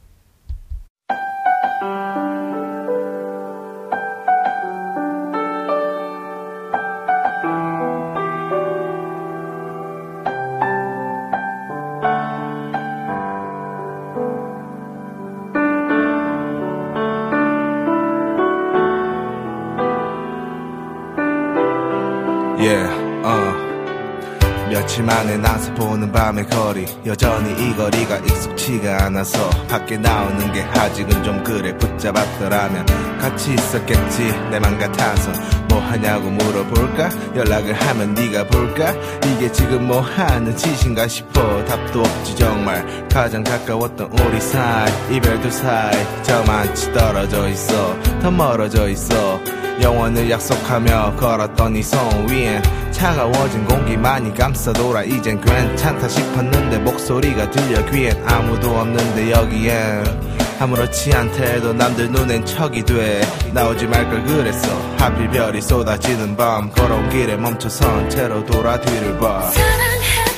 만에 25.03 25.37
나서 25.37 25.73
보는 25.75 26.11
밤의 26.13 26.47
거리. 26.49 26.87
여전히 27.07 27.51
이 27.53 27.77
거리가 27.77 28.17
익숙치가 28.19 29.05
않아서 29.07 29.49
밖에 29.69 29.97
나오는 29.97 30.53
게 30.53 30.63
아직은 30.63 31.23
좀 31.23 31.43
그래. 31.43 31.77
붙잡았더라면 31.79 32.87
같이 33.19 33.55
있었겠지. 33.55 34.33
내 34.51 34.59
맘 34.59 34.79
같아서 34.79 35.33
뭐 35.69 35.81
하냐고 35.81 36.31
물어볼까? 36.31 37.11
연락을 37.35 37.73
하면 37.75 38.15
네가 38.15 38.47
볼까? 38.47 38.95
이게 39.27 39.51
지금 39.53 39.87
뭐 39.87 40.01
하는 40.01 40.57
짓인가 40.57 41.07
싶어. 41.09 41.65
답도 41.65 42.01
없지 42.01 42.37
정말. 42.37 43.09
가장 43.09 43.43
가까웠던 43.43 44.11
우리 44.13 44.41
사이. 44.41 44.93
이별도 45.17 45.51
사이. 45.51 45.93
저만치 46.23 46.93
떨어져 46.93 47.49
있어. 47.49 47.97
더 48.23 48.31
멀어져 48.31 48.89
있어 48.89 49.41
영원을 49.81 50.31
약속하며 50.31 51.17
걸었던 51.17 51.77
이 51.77 51.81
손 51.81 52.29
위엔 52.29 52.63
차가워진 52.91 53.65
공기만이 53.65 54.33
감싸돌아 54.35 55.03
이젠 55.03 55.41
괜찮다 55.41 56.09
싶었는데 56.09 56.79
목소리가 56.79 57.51
들려 57.51 57.85
귀엔 57.91 58.23
아무도 58.27 58.71
없는데 58.71 59.33
여기엔 59.33 60.35
아무렇지 60.61 61.13
않대도 61.13 61.73
남들 61.75 62.11
눈엔 62.13 62.47
척이 62.47 62.85
돼. 62.85 63.23
나오지 63.53 63.87
말 63.89 64.09
걸 64.09 64.25
그랬어. 64.25 64.69
하필 64.99 65.29
별이 65.29 65.61
쏟아지는 65.61 66.37
밤. 66.37 66.71
걸어온 66.71 67.11
길에 67.11 67.37
멈춰선 67.37 68.09
채로 68.09 68.45
돌아 68.47 68.81
뒤를 68.81 69.19
봐. 69.19 69.51
사랑했 69.51 70.34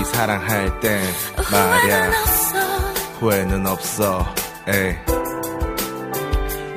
우리 0.00 0.04
사랑할 0.06 0.80
땐 0.80 0.98
말야. 1.52 2.10
후회는 2.10 2.16
없어. 2.16 2.58
후회는 3.20 3.66
없어. 3.66 4.34
에이. 4.66 4.96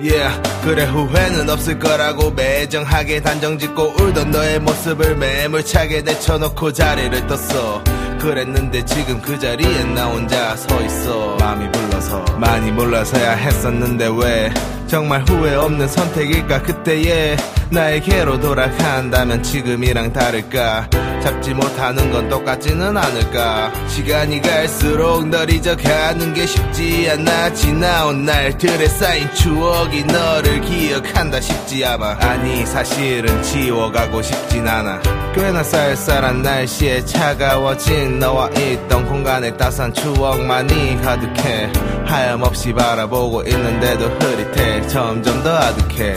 Yeah, 0.01 0.41
그래 0.62 0.83
후회는 0.83 1.49
없을 1.49 1.79
거라고 1.79 2.31
매정하게 2.31 3.21
단정짓고 3.21 3.93
울던 3.97 4.31
너의 4.31 4.59
모습을 4.59 5.15
매몰차게 5.15 6.01
내쳐놓고 6.01 6.73
자리를 6.73 7.27
떴어. 7.27 7.81
그랬는데 8.19 8.83
지금 8.83 9.21
그 9.21 9.39
자리에 9.39 9.86
나 9.86 10.07
혼자 10.07 10.57
서 10.57 10.81
있어. 10.81 11.38
마음이 11.38 11.71
불러서. 11.71 12.25
많이 12.38 12.71
몰라서야 12.73 13.31
했었는데 13.36 14.09
왜 14.17 14.53
정말 14.87 15.23
후회 15.27 15.55
없는 15.55 15.87
선택일까? 15.87 16.61
그때의 16.61 17.37
나에게로 17.69 18.39
돌아간다면 18.39 19.41
지금이랑 19.41 20.13
다를까? 20.13 20.89
잡지 21.23 21.53
못하는 21.53 22.11
건 22.11 22.27
똑같지는 22.27 22.97
않을까? 22.97 23.71
시간이 23.87 24.41
갈수록 24.41 25.25
널 25.27 25.49
잊어가는 25.49 26.33
게 26.33 26.45
쉽지 26.45 27.09
않아. 27.11 27.53
지나온 27.53 28.25
날들에 28.25 28.87
쌓인 28.87 29.33
추억이 29.33 30.03
너를 30.03 30.59
기억한다 30.61 31.39
싶지 31.39 31.85
아마 31.85 32.17
아니 32.19 32.65
사실은 32.65 33.41
지워가고 33.41 34.21
싶진 34.21 34.67
않아. 34.67 35.01
꽤나 35.33 35.63
쌀쌀한 35.63 36.41
날씨에 36.41 37.05
차가워진 37.05 38.19
너와 38.19 38.49
있던 38.49 39.05
공간에 39.07 39.55
따스한 39.55 39.93
추억만이 39.93 41.01
가득해. 41.01 41.71
하염없이 42.05 42.73
바라보고 42.73 43.43
있는데도 43.43 44.05
흐릿해 44.19 44.72
점점 44.81 45.43
더 45.43 45.49
아득해 45.57 46.15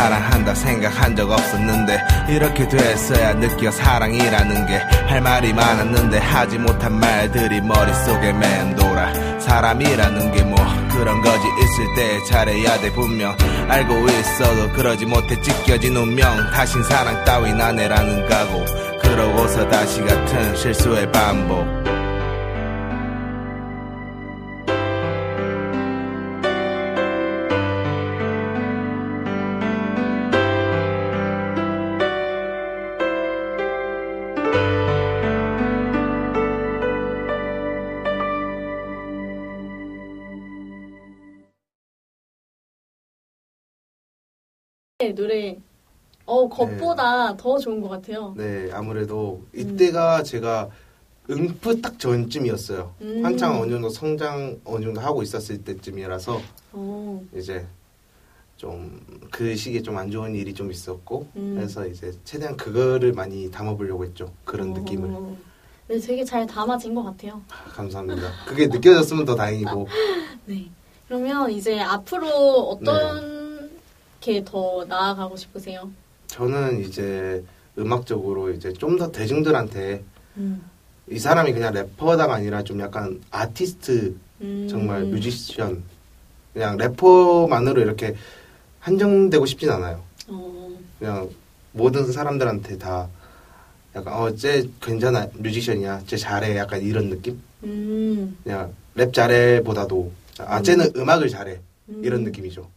사랑한다 0.00 0.54
생각한 0.54 1.14
적 1.14 1.30
없었는데 1.30 2.00
이렇게 2.30 2.66
됐어야 2.66 3.34
느껴 3.34 3.70
사랑이라는 3.70 4.66
게 4.66 4.80
할 5.10 5.20
말이 5.20 5.52
많았는데 5.52 6.18
하지 6.18 6.56
못한 6.56 6.98
말들이 7.00 7.60
머릿속에 7.60 8.32
맴돌아. 8.32 9.12
사람이라는 9.40 10.32
게 10.32 10.42
뭐 10.44 10.56
그런 10.92 11.20
거지. 11.20 11.42
있을 11.62 11.94
때 11.96 12.24
잘해야 12.30 12.78
돼 12.80 12.92
분명. 12.92 13.36
알고 13.68 14.08
있어도 14.08 14.72
그러지 14.72 15.04
못해 15.06 15.38
찢겨진 15.42 15.96
운명. 15.96 16.50
다신 16.52 16.82
사랑 16.84 17.24
따윈 17.24 17.60
안 17.60 17.78
해라는 17.78 18.26
각오. 18.28 18.64
그러고서 19.02 19.68
다시 19.68 20.00
같은 20.02 20.56
실수의 20.56 21.10
반복 21.10 21.66
노래 45.10 45.56
어 46.26 46.48
겉보다 46.48 47.36
더 47.36 47.58
좋은 47.58 47.80
것 47.80 47.88
같아요. 47.88 48.34
네, 48.36 48.70
아무래도 48.72 49.42
이때가 49.54 50.22
제가 50.22 50.68
응프 51.28 51.80
딱 51.80 51.98
전쯤이었어요. 51.98 52.94
음. 53.00 53.24
한창 53.24 53.60
어느 53.60 53.72
정도 53.72 53.88
성장 53.88 54.60
어느 54.64 54.84
정도 54.84 55.00
하고 55.00 55.22
있었을 55.22 55.64
때쯤이라서 55.64 56.40
어, 56.72 57.22
이제 57.34 57.66
좀 58.56 59.00
그 59.30 59.56
시기에 59.56 59.80
좀 59.82 59.96
안 59.96 60.10
좋은 60.10 60.34
일이 60.34 60.52
좀 60.52 60.70
있었고 60.70 61.28
음. 61.36 61.54
그래서 61.56 61.86
이제 61.86 62.12
최대한 62.24 62.56
그거를 62.56 63.12
많이 63.12 63.50
담아보려고 63.50 64.04
했죠. 64.04 64.30
그런 64.44 64.72
느낌을. 64.74 65.08
어, 65.10 65.36
네, 65.88 65.98
되게 65.98 66.24
잘 66.24 66.46
담아진 66.46 66.94
것 66.94 67.02
같아요. 67.04 67.40
아, 67.48 67.68
감사합니다. 67.70 68.22
그게 68.46 68.66
느껴졌으면 68.66 69.24
더 69.24 69.34
다행이고. 69.34 69.88
네. 70.46 70.68
그러면 71.08 71.50
이제 71.50 71.80
앞으로 71.80 72.26
어떤 72.70 73.39
게 74.20 74.44
더 74.44 74.84
나아가고 74.86 75.36
싶으세요? 75.36 75.90
저는 76.28 76.84
이제 76.84 77.42
음악적으로 77.78 78.50
이제 78.50 78.72
좀 78.72 78.98
더 78.98 79.10
대중들한테 79.10 80.02
음. 80.36 80.62
이 81.08 81.18
사람이 81.18 81.52
그냥 81.52 81.72
래퍼다가 81.74 82.34
아니라 82.34 82.62
좀 82.62 82.80
약간 82.80 83.20
아티스트 83.30 84.14
음. 84.42 84.68
정말 84.70 85.04
뮤지션 85.04 85.82
그냥 86.52 86.76
래퍼만으로 86.76 87.80
이렇게 87.80 88.14
한정되고 88.80 89.46
싶진 89.46 89.70
않아요. 89.70 90.02
어, 90.28 90.70
그냥 90.98 91.28
모든 91.72 92.10
사람들한테 92.12 92.78
다 92.78 93.08
약간 93.94 94.14
어쟤 94.14 94.68
괜찮아 94.80 95.28
뮤지션이야 95.34 96.02
쟤 96.06 96.16
잘해 96.16 96.56
약간 96.56 96.80
이런 96.82 97.10
느낌 97.10 97.40
음. 97.64 98.36
그냥 98.44 98.72
랩 98.94 99.12
잘해보다도 99.12 100.12
아 100.38 100.62
쟤는 100.62 100.92
음 100.96 101.08
악을 101.08 101.28
잘해 101.28 101.58
음. 101.88 102.02
이런 102.04 102.22
느낌이죠. 102.24 102.68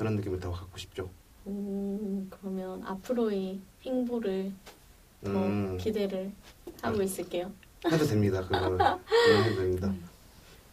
음. 0.00 0.02
어, 0.02 0.04
그런 0.04 0.16
느낌을 0.16 0.40
더 0.40 0.50
갖고 0.50 0.78
싶죠. 0.78 1.08
오, 1.44 2.24
그러면 2.30 2.82
앞으로의 2.84 3.60
행보를 3.84 4.52
더 5.24 5.30
음. 5.30 5.76
기대를 5.78 6.32
하고 6.82 7.02
있을게요. 7.02 7.50
해도 7.86 8.04
됩니다. 8.04 8.40
그거는 8.48 8.78
네, 8.78 9.42
해도 9.44 9.56
됩니다. 9.56 9.92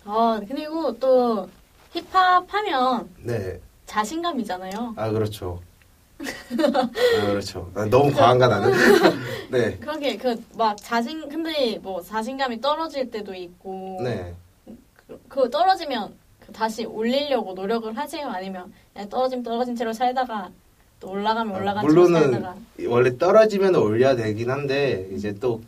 아, 0.05 0.41
그리고 0.47 0.97
또 0.97 1.49
힙합 1.93 2.45
하면 2.53 3.09
네. 3.21 3.59
자신감이잖아요. 3.85 4.93
아 4.97 5.09
그렇죠. 5.11 5.61
아 6.19 7.25
그렇죠. 7.27 7.71
아, 7.75 7.85
너무 7.85 8.11
과한가 8.11 8.47
나는. 8.47 8.73
네. 9.51 9.77
그러게 9.77 10.17
그 10.17 10.35
막 10.57 10.75
자신 10.77 11.29
근데 11.29 11.77
뭐 11.79 12.01
자신감이 12.01 12.59
떨어질 12.59 13.09
때도 13.11 13.33
있고 13.35 13.99
네. 14.03 14.33
그, 15.07 15.21
그 15.29 15.49
떨어지면 15.49 16.09
그 16.09 16.15
다시 16.53 16.85
올리려고 16.85 17.53
노력을 17.53 17.95
하세요 17.97 18.27
아니면 18.27 18.71
그냥 18.93 19.09
떨어지면 19.09 19.43
떨어진 19.43 19.75
채로 19.75 19.93
살다가 19.93 20.49
또 20.99 21.09
올라가면 21.11 21.55
아, 21.55 21.59
올라간 21.59 21.83
채로 21.83 21.93
물론은 21.93 22.31
살다가 22.31 22.55
원래 22.87 23.17
떨어지면 23.17 23.75
올려야 23.75 24.15
되긴 24.15 24.49
한데 24.49 25.07
이제 25.13 25.35
또 25.39 25.61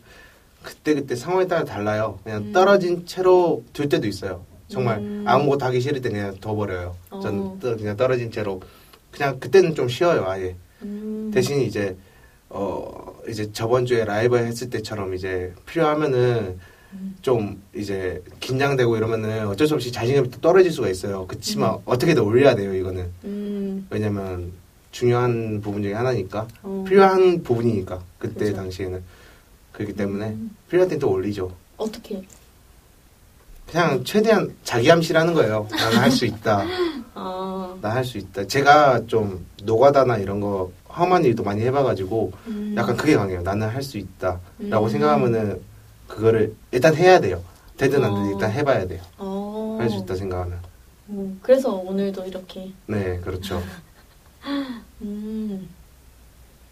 그때 0.62 0.94
그때 0.94 1.16
상황에 1.16 1.46
따라 1.46 1.64
달라요. 1.64 2.18
그냥 2.22 2.42
음. 2.42 2.52
떨어진 2.52 3.06
채로 3.06 3.62
둘 3.72 3.88
때도 3.88 4.06
있어요. 4.06 4.44
정말 4.68 4.98
음. 4.98 5.24
아무것도 5.26 5.64
하기 5.66 5.80
싫을 5.80 6.00
때 6.02 6.10
그냥 6.10 6.36
둬버려요. 6.40 6.94
어. 7.10 7.20
전 7.20 7.58
또 7.60 7.76
그냥 7.76 7.96
떨어진 7.96 8.30
채로 8.30 8.60
그냥 9.10 9.38
그때는 9.40 9.74
좀 9.74 9.88
쉬어요 9.88 10.26
아예. 10.26 10.54
음. 10.82 11.30
대신 11.32 11.60
이제 11.62 11.96
어 12.48 13.14
이제 13.28 13.50
저번 13.52 13.86
주에 13.86 14.04
라이브 14.04 14.36
했을 14.36 14.68
때처럼 14.70 15.14
이제 15.14 15.54
필요하면은 15.66 16.18
음. 16.18 16.60
좀 17.22 17.62
이제 17.74 18.22
긴장되고 18.40 18.96
이러면은 18.96 19.46
어쩔 19.46 19.66
수 19.66 19.74
없이 19.74 19.92
자신감이 19.92 20.30
또 20.30 20.40
떨어질 20.40 20.72
수가 20.72 20.88
있어요. 20.88 21.26
그치만 21.26 21.74
음. 21.74 21.78
어떻게든 21.84 22.22
올려야 22.22 22.54
돼요 22.56 22.74
이거는 22.74 23.06
음. 23.24 23.86
왜냐면 23.90 24.52
중요한 24.90 25.60
부분 25.62 25.82
중에 25.82 25.92
하나니까 25.94 26.48
어. 26.62 26.84
필요한 26.88 27.42
부분이니까 27.42 28.00
그때 28.18 28.46
그죠. 28.46 28.56
당시에는 28.56 29.02
그렇기 29.72 29.94
때문에 29.94 30.28
음. 30.30 30.50
필요할 30.68 30.88
땐 30.88 30.98
또 30.98 31.10
올리죠. 31.10 31.52
어떻게 31.76 32.22
그냥 33.70 34.02
최대한 34.04 34.52
자기 34.64 34.90
암시라는 34.90 35.32
거예요. 35.34 35.68
나는 35.70 35.98
할 35.98 36.10
수 36.10 36.26
있다. 36.26 36.64
아나할 37.14 38.04
수 38.04 38.18
있다. 38.18 38.46
제가 38.46 39.06
좀 39.06 39.46
노가다나 39.62 40.18
이런 40.18 40.40
거 40.40 40.70
험한 40.88 41.24
일도 41.24 41.44
많이 41.44 41.62
해봐가지고 41.62 42.32
음. 42.48 42.74
약간 42.76 42.96
그게 42.96 43.14
강해요. 43.14 43.42
나는 43.42 43.68
할 43.68 43.82
수 43.82 43.96
있다라고 43.98 44.86
음. 44.86 44.88
생각하면은 44.88 45.60
그거를 46.10 46.54
일단 46.72 46.94
해야 46.94 47.20
돼요. 47.20 47.42
되든 47.76 48.04
안 48.04 48.10
되든 48.14 48.26
어. 48.26 48.30
일단 48.32 48.50
해봐야 48.50 48.86
돼요. 48.86 49.00
어. 49.16 49.78
할수 49.80 49.96
있다 49.98 50.14
생각하면. 50.16 50.58
음, 51.10 51.38
그래서 51.42 51.74
오늘도 51.74 52.26
이렇게 52.26 52.72
네, 52.86 53.18
그렇죠. 53.20 53.62
음. 55.02 55.68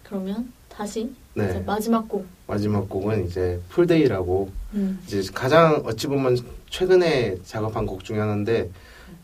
그러면 0.03 0.53
다시 0.68 1.12
네, 1.35 1.61
마지막 1.61 2.09
곡 2.09 2.27
마지막 2.46 2.88
곡은 2.88 3.27
이제 3.27 3.61
풀데이라고 3.68 4.51
음. 4.74 5.01
이제 5.07 5.22
가장 5.33 5.83
어찌 5.85 6.07
보면 6.07 6.38
최근에 6.70 7.38
작업한 7.44 7.87
곡 7.87 8.05
중에 8.05 8.18
하나인데 8.18 8.70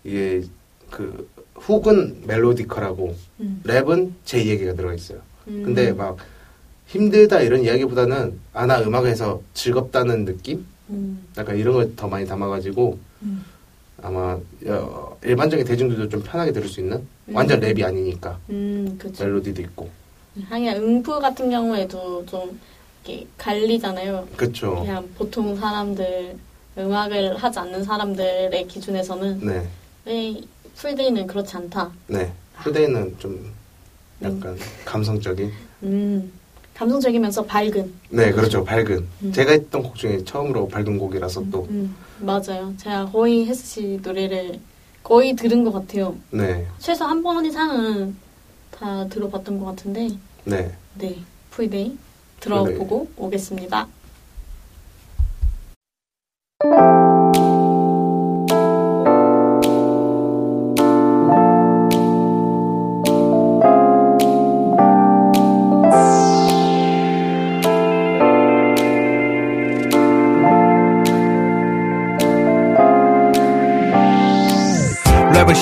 이게 0.04 0.42
그 0.90 1.28
훅은 1.54 2.24
멜로디컬하고 2.26 3.14
음. 3.40 3.62
랩은 3.64 4.12
제 4.24 4.42
이야기가 4.42 4.74
들어가 4.74 4.94
있어요. 4.94 5.20
음. 5.48 5.62
근데 5.64 5.92
막 5.92 6.16
힘들다 6.86 7.40
이런 7.40 7.62
이야기보다는 7.62 8.38
아 8.52 8.66
나 8.66 8.80
음악에서 8.80 9.40
즐겁다는 9.54 10.24
느낌? 10.24 10.64
음. 10.90 11.24
약간 11.36 11.56
이런 11.58 11.74
걸 11.74 11.96
더 11.96 12.06
많이 12.08 12.26
담아가지고 12.26 12.98
음. 13.22 13.44
아마 14.02 14.38
어, 14.66 15.16
일반적인 15.24 15.64
대중들도 15.64 16.08
좀 16.08 16.22
편하게 16.22 16.52
들을 16.52 16.68
수 16.68 16.80
있는 16.80 16.98
음. 17.28 17.34
완전 17.36 17.60
랩이 17.60 17.82
아니니까 17.84 18.38
음. 18.50 18.98
멜로디도 19.18 19.62
있고 19.62 19.88
하긴 20.48 20.68
응프 20.76 21.20
같은 21.20 21.48
경우에도 21.50 22.24
좀 22.26 22.58
이렇게 23.04 23.26
갈리잖아요. 23.38 24.28
그쵸 24.36 24.76
그냥 24.80 25.08
보통 25.16 25.56
사람들 25.56 26.36
음악을 26.76 27.36
하지 27.36 27.58
않는 27.60 27.84
사람들의 27.84 28.66
기준에서는 28.66 29.40
네, 29.46 29.68
왜 30.06 30.40
풀데이는 30.76 31.26
그렇지 31.26 31.56
않다. 31.56 31.90
네 32.08 32.32
후대는 32.56 33.16
좀 33.18 33.52
약간 34.22 34.56
감성적인 34.84 35.52
음, 35.84 36.32
감성적이면서 36.74 37.44
밝은. 37.44 37.92
네 38.10 38.32
그렇죠 38.32 38.64
밝은 38.64 39.06
음. 39.22 39.32
제가 39.32 39.52
했던 39.52 39.82
곡 39.82 39.94
중에 39.94 40.24
처음으로 40.24 40.68
밝은 40.68 40.98
곡이라서 40.98 41.44
또 41.50 41.66
음, 41.70 41.94
맞아요. 42.20 42.74
제가 42.76 43.06
거의 43.06 43.46
혜스 43.46 43.64
씨 43.66 44.00
노래를 44.02 44.58
거의 45.02 45.34
들은 45.36 45.64
것 45.64 45.72
같아요. 45.72 46.16
네, 46.30 46.66
최소 46.78 47.04
한 47.04 47.22
번 47.22 47.44
이상은 47.44 48.16
다 48.70 49.06
들어봤던 49.08 49.60
것 49.60 49.66
같은데, 49.66 50.08
네. 50.44 50.72
네, 50.94 51.16
풀데이 51.50 51.96
들어보고 52.40 53.08
오겠습니다. 53.16 53.86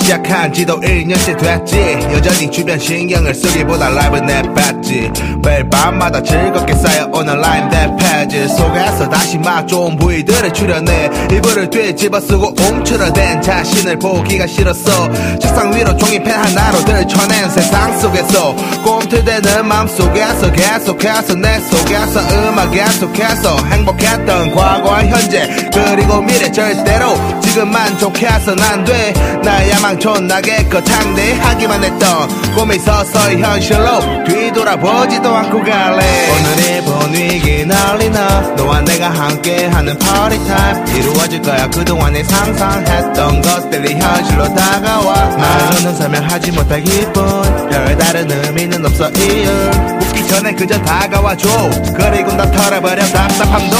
시작한 0.02 0.52
지도 0.52 0.80
1년째 0.80 1.38
됐지. 1.38 1.78
여전히 2.12 2.50
주변 2.50 2.78
신경을 2.78 3.32
쓰기보다 3.34 3.88
라이브 3.88 4.16
내봤지. 4.16 5.10
매일 5.42 5.68
밤마다 5.70 6.20
즐겁게 6.20 6.74
쌓여 6.74 7.06
오는 7.22 7.40
라임 7.40 7.68
대패지 7.70 8.48
속에서 8.48 9.08
다시 9.08 9.38
맛 9.38 9.68
좋은 9.68 9.96
부위들을 9.96 10.52
출연해 10.52 11.08
이불을 11.30 11.70
뒤집어 11.70 12.20
쓰고 12.20 12.52
움츠러댄 12.58 13.40
자신을 13.40 13.96
보기가 14.00 14.48
싫었어. 14.48 15.38
책상 15.38 15.72
위로 15.72 15.96
종이펜 15.96 16.32
하나로 16.32 16.84
들쳐낸 16.84 17.48
세상 17.50 17.96
속에서 18.00 18.56
꿈틀대는 18.82 19.68
맘속에서 19.68 20.50
계속해서 20.50 21.34
내 21.34 21.60
속에서 21.60 22.20
음악 22.48 22.72
계속해서 22.72 23.56
행복했던 23.70 24.52
과거와 24.52 25.04
현재 25.06 25.48
그리고 25.72 26.20
미래 26.22 26.50
절대로 26.50 27.14
지금 27.40 27.70
만족해서 27.70 28.56
난돼. 28.56 29.12
나야 29.44 29.78
망 29.80 29.96
촌나게 29.96 30.64
거창대하기만 30.64 31.84
했던 31.84 32.54
꿈이 32.56 32.78
서서히 32.78 33.40
현실로 33.40 34.24
뒤돌아보지도 34.24 35.28
않고 35.28 35.62
갈래. 35.62 36.30
오늘의 36.30 36.82
분 36.82 37.11
위기 37.12 37.64
난리나? 37.66 38.54
너와 38.56 38.80
내가 38.80 39.10
함께하는 39.10 39.98
파티 39.98 40.46
타임 40.46 40.86
이루어질 40.88 41.42
거야. 41.42 41.68
그동안에 41.68 42.22
상상했던 42.24 43.42
것들이 43.42 43.94
현실로 44.00 44.54
다가와. 44.54 45.12
말로는 45.36 45.94
설명하지 45.96 46.52
못할 46.52 46.82
기분 46.82 47.68
별다른 47.70 48.30
의미는 48.30 48.84
없어 48.86 49.10
이유. 49.10 49.48
웃기 50.00 50.26
전에 50.28 50.52
그저 50.54 50.80
다가와줘. 50.82 51.48
그리고 51.94 52.32
나 52.32 52.50
털어버려 52.50 53.04
답답함도. 53.04 53.76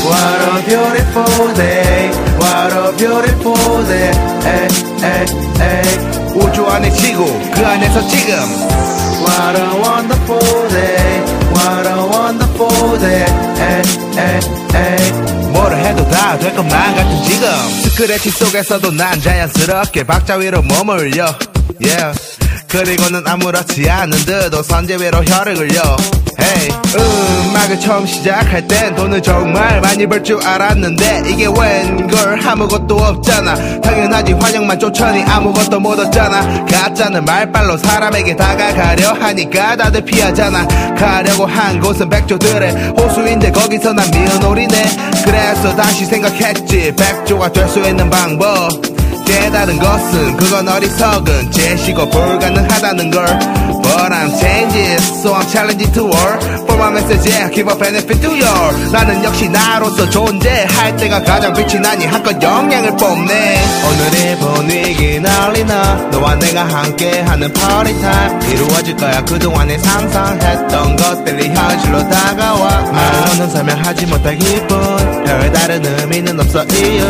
What 0.00 0.40
a 0.44 0.64
beautiful 0.64 1.54
day. 1.54 2.10
What 2.40 2.72
a 2.72 2.96
beautiful 2.96 3.86
day. 3.86 4.12
에이, 4.46 4.68
에이, 5.02 5.26
에이. 5.60 6.08
우주 6.34 6.64
안에 6.66 6.88
지구 6.90 7.26
그 7.52 7.66
안에서 7.66 8.06
지금. 8.06 8.34
What 9.20 9.60
a 9.60 9.66
wonderful 9.82 10.68
day. 10.68 11.22
What 11.52 11.88
a 11.88 12.17
에이. 14.74 15.12
뭐를 15.52 15.78
해도 15.84 16.08
다 16.10 16.36
될 16.38 16.54
것만 16.54 16.94
같은 16.96 17.24
지금. 17.24 17.48
스크래치 17.84 18.30
속에서도 18.30 18.90
난 18.92 19.20
자연스럽게 19.20 20.04
박자 20.04 20.36
위로 20.36 20.62
머물려. 20.62 21.34
Yeah. 21.80 22.18
그리고는 22.68 23.26
아무렇지 23.26 23.88
않은 23.88 24.10
듯 24.24 24.64
선제 24.64 24.96
위로 24.96 25.20
굴려 25.22 25.96
음악을 26.96 27.80
처음 27.80 28.06
시작할 28.06 28.66
땐 28.66 28.94
돈을 28.94 29.22
정말 29.22 29.80
많이 29.80 30.06
벌 30.06 30.22
줄 30.22 30.42
알았는데 30.44 31.22
이게 31.26 31.46
웬걸? 31.46 32.40
아무것도 32.46 32.96
없잖아. 32.96 33.54
당연하지 33.80 34.32
환영만 34.34 34.78
쫓아니 34.78 35.22
아무것도 35.22 35.78
못 35.80 35.98
얻잖아. 35.98 36.64
가짜는 36.66 37.24
말빨로 37.24 37.76
사람에게 37.78 38.34
다가가려 38.36 39.12
하니까 39.12 39.76
다들 39.76 40.04
피하잖아. 40.04 40.66
가려고 40.96 41.46
한 41.46 41.78
곳은 41.80 42.08
백조들의 42.08 42.92
호수인데 42.98 43.52
거기서 43.52 43.92
난 43.92 44.10
미어놀이네. 44.10 44.84
그래서 45.24 45.74
다시 45.76 46.04
생각했지. 46.06 46.92
백조가 46.96 47.52
될 47.52 47.68
수 47.68 47.78
있는 47.80 48.08
방법 48.08 48.70
깨달은 49.28 49.78
것은 49.78 50.36
그건 50.38 50.68
어리석은 50.68 51.50
제시고 51.50 52.08
불가능하다는 52.08 53.10
걸. 53.10 53.26
But 53.82 54.12
I'm 54.12 54.30
changing 54.38 54.98
so 55.20 55.34
I'm 55.34 55.46
challenging 55.48 55.92
to 55.94 56.04
work 56.04 56.40
For 56.66 56.76
my 56.76 56.90
message 56.92 57.24
yeah 57.30 57.48
give 57.48 57.68
a 57.68 57.74
benefit 57.78 58.20
to 58.20 58.30
you 58.36 58.92
나는 58.92 59.24
역시 59.24 59.48
나로서 59.48 60.08
존재할 60.10 60.96
때가 60.96 61.22
가장 61.22 61.54
빛이 61.54 61.80
나니 61.80 62.04
한껏 62.06 62.40
영향을 62.42 62.96
뽐내 62.96 63.60
오늘의 63.88 64.38
분위기 64.38 65.20
난리나. 65.20 66.08
너와 66.10 66.34
내가 66.36 66.64
함께하는 66.64 67.52
party 67.52 67.98
time. 68.00 68.52
이루어질 68.52 68.96
거야 68.96 69.24
그동안에 69.24 69.78
상상했던 69.78 70.96
것들이 70.96 71.48
현실로 71.48 72.08
다가와. 72.08 72.82
말로는 72.92 73.50
설명하지 73.50 74.06
못할 74.06 74.36
기분 74.36 75.17
별다른 75.28 75.84
의미는 75.84 76.40
없어 76.40 76.64
이유 76.72 77.02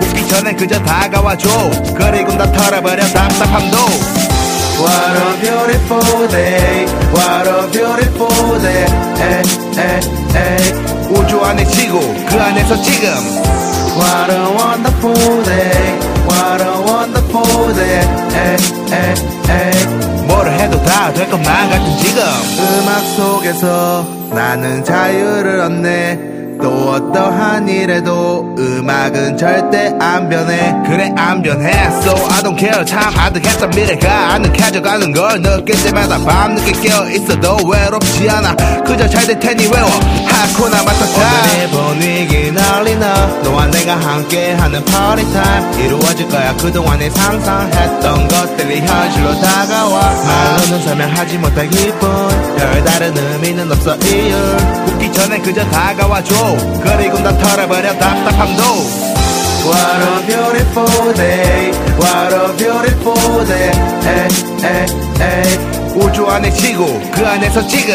웃기 0.00 0.28
전에 0.28 0.52
그저 0.54 0.80
다가와줘. 0.84 1.48
그리고 1.96 2.32
나 2.34 2.50
털어버려 2.52 3.02
답답함도. 3.04 3.76
What 4.78 5.18
a 5.18 5.40
beautiful 5.40 6.28
day. 6.28 6.86
What 7.14 7.48
a 7.48 7.70
beautiful 7.72 8.60
day. 8.60 8.86
에이. 10.36 10.72
우주 11.10 11.40
안에 11.44 11.64
지구 11.66 11.98
그 12.28 12.40
안에서 12.40 12.80
지금. 12.82 13.08
What 13.98 14.32
a 14.32 14.38
wonderful 14.56 15.44
day. 15.44 15.98
What 16.28 16.62
a 16.62 16.70
wonderful 16.86 17.74
day. 17.74 18.00
에이, 18.34 18.56
에이, 18.92 19.14
에이. 19.50 20.24
뭐를 20.26 20.52
해도 20.60 20.80
다 20.84 21.12
될 21.12 21.28
것만 21.28 21.70
같은 21.70 21.96
지금. 21.98 22.22
음악 22.22 23.00
속에서 23.16 24.06
나는 24.30 24.84
자유를 24.84 25.60
얻네 25.60 26.34
또 26.64 26.92
어떠한 26.92 27.68
일에도 27.68 28.42
음악은 28.58 29.36
절대 29.36 29.92
안 30.00 30.30
변해. 30.30 30.74
그래 30.86 31.12
안 31.14 31.42
변해. 31.42 31.70
So 32.00 32.12
I 32.32 32.42
don't 32.42 32.58
care. 32.58 32.86
참 32.86 33.12
아득했던 33.18 33.68
미래가 33.68 34.32
아늑해져가는 34.32 35.12
걸 35.12 35.42
느낄 35.42 35.76
때마다 35.84 36.16
밤늦게 36.24 36.72
깨어있어도 36.80 37.68
외롭지 37.68 38.30
않아. 38.30 38.56
그저 38.86 39.06
잘 39.06 39.26
될 39.26 39.38
테니 39.38 39.66
외워. 39.66 39.88
하코나 40.26 40.82
마타타 40.84 41.04
오늘의 41.04 41.68
분위기 41.70 42.52
난리 42.52 42.96
나. 42.96 43.26
너와 43.42 43.66
내가 43.66 43.96
함께하는 43.96 44.84
party 44.86 45.32
time. 45.32 45.84
이루어질 45.84 46.28
거야. 46.30 46.56
그동안에 46.56 47.10
상상했던 47.10 48.28
것들이 48.28 48.80
현실로 48.80 49.38
다가와. 49.38 50.14
말로는 50.24 50.82
설명하지 50.82 51.38
못할 51.38 51.68
기분. 51.68 52.08
별다른 52.56 53.14
의미는 53.16 53.70
없어 53.70 53.96
이유. 53.96 54.34
웃기 54.86 55.12
전에 55.12 55.38
그저 55.40 55.62
다가와줘 55.70 56.53
그리고 56.82 57.18
나 57.20 57.36
털어버려 57.36 57.98
답답함도 57.98 58.62
What 59.64 60.02
a 60.04 60.26
beautiful 60.26 61.14
day 61.14 61.70
What 61.98 62.34
a 62.34 62.56
beautiful 62.56 63.46
day 63.46 63.72
에이, 64.04 64.28
에이, 64.62 64.86
에이. 65.22 65.96
우주 65.96 66.26
안에 66.26 66.50
지구 66.50 66.84
그 67.12 67.26
안에서 67.26 67.66
지금 67.66 67.94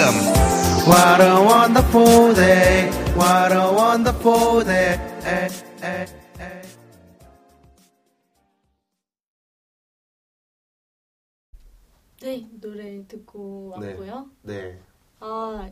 What 0.87 1.21
a 1.21 1.35
wonderful 1.45 2.33
day 2.33 2.89
What 3.15 3.53
a 3.53 3.65
wonderful 3.71 4.65
day 4.65 4.99
에이, 5.25 5.49
에이, 5.83 6.05
에이. 6.39 6.59
네, 12.21 12.45
노래 12.59 13.05
듣고 13.07 13.75
네. 13.79 13.87
왔고요. 13.89 14.25
네. 14.41 14.79
아, 15.21 15.69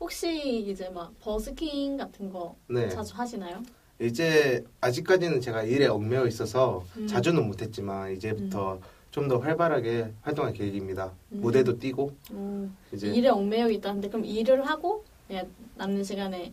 혹시 0.00 0.60
이제 0.60 0.88
막 0.90 1.12
버스킹 1.20 1.96
같은 1.96 2.30
거 2.30 2.56
네. 2.68 2.88
자주 2.88 3.14
하시나요? 3.14 3.62
이제 4.00 4.62
아직까지는 4.80 5.40
제가 5.40 5.62
일에 5.62 5.86
얽매여 5.86 6.26
있어서 6.26 6.84
음. 6.96 7.06
자주는 7.06 7.42
못했지만 7.46 8.12
이제부터 8.12 8.78
좀더 9.10 9.38
활발하게 9.38 10.12
활동할 10.20 10.52
계획입니다. 10.52 11.12
음. 11.32 11.40
무대도 11.40 11.78
뛰고 11.78 12.12
음, 12.32 12.76
이제 12.92 13.08
일에 13.08 13.28
얽매여 13.30 13.70
있다는데 13.70 14.08
그럼 14.08 14.26
일을 14.26 14.68
하고 14.68 15.04
그냥 15.26 15.46
남는 15.76 16.04
시간에 16.04 16.52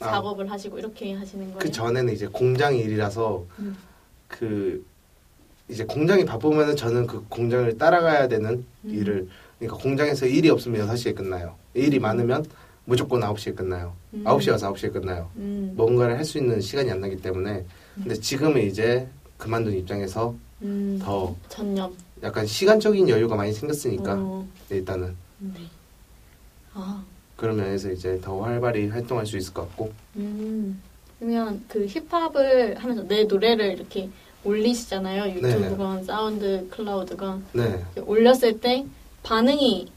아. 0.00 0.10
작업을 0.10 0.50
하시고 0.50 0.78
이렇게 0.80 1.14
하시는 1.14 1.44
거예요? 1.46 1.58
그 1.60 1.70
전에는 1.70 2.12
이제 2.12 2.26
공장 2.26 2.74
일이라서 2.76 3.44
음. 3.60 3.76
그 4.26 4.84
이제 5.68 5.84
공장이 5.84 6.24
바쁘면은 6.24 6.74
저는 6.74 7.06
그 7.06 7.24
공장을 7.28 7.78
따라가야 7.78 8.26
되는 8.26 8.66
음. 8.84 8.90
일을 8.90 9.28
그러니까 9.60 9.80
공장에서 9.80 10.26
일이 10.26 10.50
없으면 10.50 10.88
6시에 10.88 11.14
끝나요. 11.14 11.54
일이 11.74 12.00
많으면 12.00 12.44
무조건 12.84 13.20
9시에 13.20 13.56
끝나요. 13.56 13.94
음. 14.12 14.24
9시 14.24 14.50
와서 14.50 14.72
9시에 14.72 14.92
끝나요. 14.92 15.30
음, 15.36 15.72
뭔가를 15.76 16.16
할 16.18 16.24
수 16.24 16.38
있는 16.38 16.60
시간이 16.60 16.90
안 16.90 17.00
나기 17.00 17.16
때문에 17.20 17.64
근데 17.94 18.14
지금은 18.14 18.62
이제 18.62 19.08
그만둔 19.38 19.74
입장에서 19.78 20.34
음, 20.62 20.98
더 21.02 21.34
전념. 21.48 21.94
약간 22.22 22.46
시간적인 22.46 23.08
여유가 23.08 23.36
많이 23.36 23.52
생겼으니까 23.52 24.14
어, 24.18 24.46
일단은 24.70 25.14
네. 25.38 25.60
아, 26.72 27.02
그런 27.36 27.56
면에서 27.56 27.90
이제 27.90 28.18
더 28.22 28.40
활발히 28.42 28.88
활동할 28.88 29.26
수 29.26 29.36
있을 29.36 29.52
것 29.52 29.62
같고 29.68 29.92
음, 30.16 30.80
그러면 31.18 31.62
그 31.68 31.86
힙합을 31.86 32.76
하면서 32.78 33.02
내 33.06 33.24
노래를 33.24 33.72
이렇게 33.72 34.08
올리시잖아요. 34.44 35.34
유튜브건 35.36 36.04
사운드 36.04 36.66
클라우드건 36.70 37.44
네 37.54 37.82
올렸을 38.06 38.60
때 38.60 38.84
반응이 39.22 39.90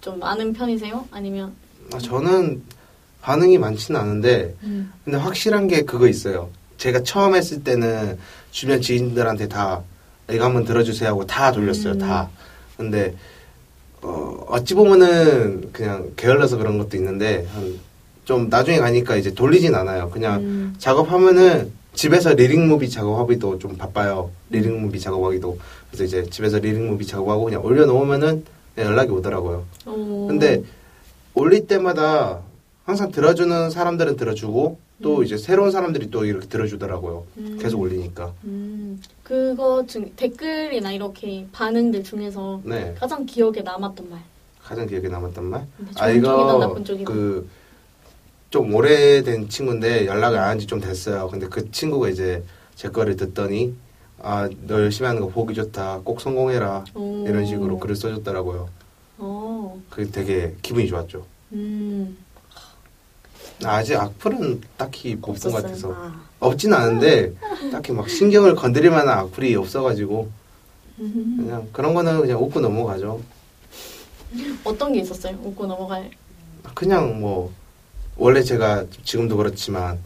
좀 0.00 0.18
많은 0.18 0.52
편이세요? 0.52 1.06
아니면 1.10 1.48
아, 1.50 1.61
저는 2.00 2.62
반응이 3.22 3.58
많지는 3.58 4.00
않은데 4.00 4.54
음, 4.62 4.92
근데 5.04 5.18
확실한 5.18 5.68
게 5.68 5.82
그거 5.82 6.08
있어요. 6.08 6.50
제가 6.78 7.02
처음 7.04 7.34
했을 7.34 7.62
때는 7.62 8.18
주변 8.50 8.80
지인들한테 8.80 9.48
다 9.48 9.82
이거 10.30 10.44
한번 10.44 10.64
들어주세요 10.64 11.10
하고 11.10 11.26
다 11.26 11.52
돌렸어요. 11.52 11.94
음. 11.94 11.98
다. 11.98 12.28
근데 12.76 13.14
어, 14.02 14.44
어찌 14.48 14.74
보면은 14.74 15.70
그냥 15.72 16.10
게을러서 16.16 16.56
그런 16.56 16.78
것도 16.78 16.96
있는데 16.96 17.46
한좀 18.26 18.48
나중에 18.48 18.78
가니까 18.78 19.16
이제 19.16 19.32
돌리진 19.32 19.74
않아요. 19.74 20.10
그냥 20.10 20.40
음, 20.40 20.74
작업하면은 20.78 21.70
집에서 21.94 22.32
lyric 22.34 22.66
movie 22.66 22.88
작업하기도 22.90 23.58
좀 23.58 23.76
바빠요. 23.76 24.30
lyric 24.50 24.80
movie 24.80 24.98
작업하기도. 24.98 25.58
그래서 25.90 26.04
이제 26.04 26.28
집에서 26.30 26.58
lyric 26.58 26.88
movie 26.88 27.06
작업하고 27.06 27.44
그냥 27.44 27.64
올려놓으면은 27.64 28.44
그냥 28.74 28.90
연락이 28.90 29.10
오더라고요. 29.10 29.64
오. 29.86 30.26
근데 30.26 30.62
올릴 31.34 31.66
때마다 31.66 32.40
항상 32.84 33.10
들어주는 33.10 33.70
사람들은 33.70 34.16
들어주고 34.16 34.78
또 35.02 35.18
음. 35.18 35.24
이제 35.24 35.36
새로운 35.36 35.70
사람들이 35.70 36.10
또 36.10 36.24
이렇게 36.24 36.46
들어주더라고요. 36.46 37.24
음. 37.38 37.58
계속 37.60 37.80
올리니까. 37.80 38.32
음, 38.44 39.00
그거 39.22 39.84
중 39.86 40.10
댓글이나 40.16 40.92
이렇게 40.92 41.46
반응들 41.52 42.04
중에서 42.04 42.60
네. 42.64 42.94
가장 42.98 43.24
기억에 43.26 43.62
남았던 43.62 44.10
말. 44.10 44.20
가장 44.62 44.86
기억에 44.86 45.08
남았던 45.08 45.44
말? 45.44 45.66
네, 45.78 45.86
아 45.98 46.10
이거. 46.10 46.74
그 47.04 47.48
좀 48.52 48.74
오래된 48.74 49.48
친구인데 49.48 50.04
연락을 50.04 50.38
안 50.38 50.50
한 50.50 50.58
지 50.58 50.66
좀 50.66 50.78
됐어요. 50.78 51.26
근데 51.30 51.48
그 51.48 51.70
친구가 51.70 52.10
이제 52.10 52.44
제 52.74 52.90
거를 52.90 53.16
듣더니 53.16 53.74
아 54.20 54.46
너 54.66 54.74
열심히 54.82 55.06
하는 55.06 55.22
거 55.22 55.28
보기 55.28 55.54
좋다. 55.54 56.00
꼭 56.04 56.20
성공해라. 56.20 56.84
오. 56.94 57.24
이런 57.26 57.46
식으로 57.46 57.78
글을 57.78 57.96
써줬더라고요. 57.96 58.68
어, 59.24 59.80
그게 59.88 60.10
되게 60.10 60.54
기분이 60.62 60.88
좋았죠. 60.88 61.24
음, 61.52 62.16
아직 63.64 63.94
악플은 63.94 64.60
딱히 64.76 65.14
못본 65.14 65.52
것. 65.52 65.62
같아서 65.62 65.92
아. 65.94 66.20
없진 66.40 66.74
않은데 66.74 67.32
딱히 67.70 67.92
막 67.92 68.08
신경을 68.08 68.56
건드릴 68.56 68.90
만한 68.90 69.20
악플이 69.20 69.54
없어가지고 69.54 70.28
음. 70.98 71.36
그냥 71.38 71.68
그런 71.72 71.94
거는 71.94 72.20
그냥 72.22 72.42
웃고 72.42 72.58
넘어가죠. 72.58 73.20
어떤 74.64 74.92
게 74.92 75.00
있었어요? 75.00 75.38
웃고 75.40 75.66
넘어갈. 75.66 76.10
그냥 76.74 77.20
뭐 77.20 77.52
원래 78.16 78.42
제가 78.42 78.86
지금도 79.04 79.36
그렇지만 79.36 80.00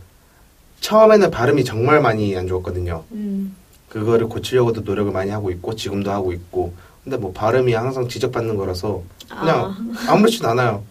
처음에는 0.80 1.30
발음이 1.30 1.64
정말 1.64 2.02
많이 2.02 2.36
안 2.36 2.46
좋았거든요. 2.46 3.04
음, 3.12 3.56
그거를 3.88 4.28
고치려고도 4.28 4.82
노력을 4.82 5.10
많이 5.10 5.30
하고 5.30 5.50
있고 5.50 5.74
지금도 5.74 6.10
하고 6.10 6.34
있고 6.34 6.74
근데 7.06 7.16
뭐 7.18 7.32
발음이 7.32 7.72
항상 7.72 8.08
지적받는 8.08 8.56
거라서 8.56 9.00
그냥 9.28 9.76
아, 10.08 10.12
아무렇지도 10.12 10.48
않아요. 10.48 10.82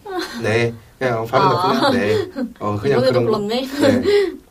네 0.42 0.72
그냥 0.98 1.26
발음 1.26 1.46
아. 1.46 1.52
나쁘면 1.52 1.92
네. 1.92 2.30
어 2.58 2.78
그냥 2.80 3.00
그런 3.02 3.26
거. 3.26 3.32
불렀네. 3.32 3.66
네. 3.66 4.02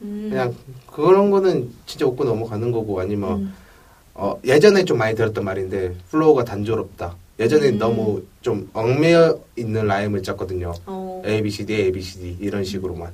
음, 0.03 0.27
그냥 0.29 0.55
그런 0.85 1.31
거는 1.31 1.71
진짜 1.87 2.05
웃고 2.05 2.23
넘어가는 2.23 2.71
거고 2.71 2.99
아니면 2.99 3.31
음, 3.31 3.53
어, 4.13 4.39
예전에 4.45 4.85
좀 4.85 4.99
많이 4.99 5.15
들었던 5.15 5.43
말인데 5.43 5.95
flow가 6.11 6.43
단조롭다. 6.43 7.15
예전에 7.39 7.69
음. 7.69 7.79
너무 7.79 8.21
좀 8.43 8.69
얽매여 8.73 9.39
있는 9.55 9.87
rhyme을 9.87 10.21
짰거든요. 10.21 10.71
어, 10.85 11.23
A 11.25 11.41
B 11.41 11.49
C 11.49 11.65
D 11.65 11.73
A 11.77 11.91
B 11.91 11.99
C 11.99 12.19
D 12.19 12.37
이런 12.41 12.63
식으로만. 12.63 13.11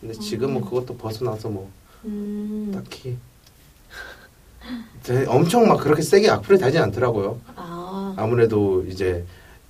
근데 0.00 0.14
지금은 0.14 0.58
음. 0.58 0.64
그것도 0.64 0.96
벗어나서 0.96 1.48
뭐 1.48 1.68
음, 2.04 2.70
딱히 2.72 3.16
엄청 5.26 5.66
막 5.66 5.78
그렇게 5.78 6.02
세게 6.02 6.30
악플을 6.30 6.58
달진 6.58 6.80
않더라고요. 6.82 7.40
아, 7.56 7.77
아무래도 8.18 8.84
이제 8.84 9.24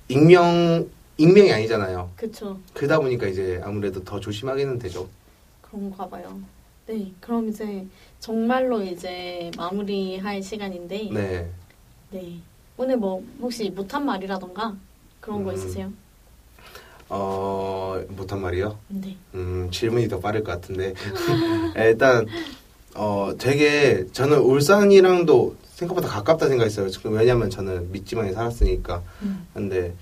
익명 0.07 0.89
익명이 1.17 1.51
아니잖아요. 1.51 2.09
그쵸. 2.15 2.57
그러다 2.73 2.99
보니까 2.99 3.27
이제 3.27 3.61
아무래도 3.63 4.03
더 4.03 4.19
조심하기는 4.19 4.79
되죠. 4.79 5.07
그런가 5.61 6.07
봐요. 6.07 6.39
네, 6.87 7.11
그럼 7.19 7.49
이제 7.49 7.85
정말로 8.19 8.81
이제 8.81 9.51
마무리할 9.55 10.41
시간인데, 10.41 11.09
네. 11.11 11.47
네. 12.09 12.37
오늘 12.77 12.97
뭐 12.97 13.23
혹시 13.41 13.69
못한 13.69 14.05
말이라던가 14.05 14.75
그런 15.19 15.43
거 15.43 15.51
음. 15.51 15.55
있으세요? 15.55 15.91
어 17.09 18.01
못한 18.09 18.41
말이요. 18.41 18.79
네. 18.87 19.15
음, 19.35 19.69
질문이 19.71 20.07
더 20.07 20.19
빠를 20.19 20.43
것 20.43 20.53
같은데. 20.53 20.93
일단, 21.75 22.25
어, 22.95 23.33
되게, 23.37 24.07
저는 24.13 24.39
울산이랑도 24.39 25.55
생각보다 25.79 26.07
가깝다 26.09 26.47
생각했어요. 26.47 26.89
지금 26.89 27.13
왜냐면 27.13 27.49
저는 27.49 27.91
밑지방에 27.91 28.33
살았으니까. 28.33 29.01
음. 29.21 29.47
근데, 29.53 29.93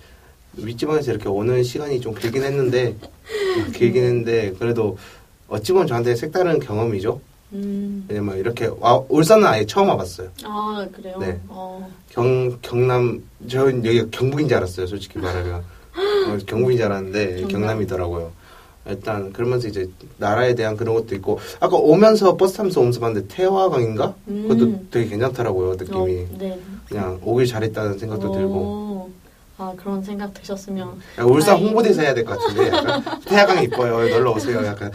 윗지방에서 0.53 1.11
이렇게 1.11 1.29
오는 1.29 1.63
시간이 1.63 2.01
좀 2.01 2.15
길긴 2.15 2.43
했는데, 2.43 2.95
길긴 3.75 4.03
했는데, 4.03 4.53
그래도, 4.57 4.97
어찌 5.47 5.71
보면 5.71 5.87
저한테 5.87 6.15
색다른 6.15 6.59
경험이죠. 6.59 7.21
음. 7.53 8.05
왜냐면 8.09 8.37
이렇게, 8.37 8.69
와, 8.79 9.01
울산은 9.07 9.45
아예 9.45 9.65
처음 9.65 9.89
와봤어요. 9.89 10.29
아, 10.43 10.87
그래요? 10.91 11.17
네. 11.19 11.39
어, 11.47 11.89
경, 12.09 12.57
경남, 12.61 13.23
저는 13.47 13.85
여기가 13.85 14.07
경북인 14.11 14.47
줄 14.47 14.57
알았어요, 14.57 14.87
솔직히 14.87 15.19
말하면. 15.19 15.63
어, 15.93 16.37
경북인 16.47 16.77
줄 16.77 16.87
알았는데, 16.87 17.41
경남. 17.41 17.49
경남이더라고요. 17.49 18.31
일단, 18.89 19.31
그러면서 19.33 19.67
이제, 19.67 19.89
나라에 20.17 20.55
대한 20.55 20.77
그런 20.77 20.95
것도 20.95 21.15
있고, 21.15 21.39
아까 21.59 21.75
오면서 21.77 22.37
버스 22.37 22.55
타면서 22.57 22.79
오면서 22.81 22.99
봤는데, 22.99 23.27
태화강인가? 23.33 24.15
음. 24.29 24.47
그것도 24.47 24.89
되게 24.91 25.09
괜찮더라고요, 25.09 25.75
느낌이. 25.75 26.21
어, 26.23 26.27
네. 26.37 26.59
그냥, 26.87 27.19
오길 27.23 27.45
잘했다는 27.45 27.97
생각도 27.97 28.31
들고. 28.31 28.53
오, 28.55 29.09
아, 29.57 29.73
그런 29.75 30.01
생각 30.03 30.33
드셨으면. 30.33 30.99
약간 31.17 31.29
울산 31.31 31.55
아이. 31.55 31.63
홍보대사 31.63 32.01
해야 32.03 32.13
될 32.13 32.23
것 32.25 32.39
같은데, 32.39 32.67
약간, 32.69 33.03
태화강 33.25 33.63
이뻐요, 33.63 34.07
놀러 34.09 34.31
오세요, 34.31 34.63
약간. 34.65 34.91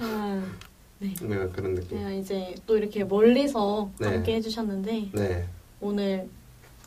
아, 0.00 0.42
네. 0.98 1.14
네, 1.22 1.36
그런 1.54 1.74
느낌. 1.74 1.98
제가 1.98 2.10
이제 2.10 2.54
또 2.66 2.76
이렇게 2.76 3.04
멀리서 3.04 3.88
네. 3.98 4.08
함께 4.08 4.34
해주셨는데, 4.36 5.08
네. 5.12 5.44
오늘 5.80 6.28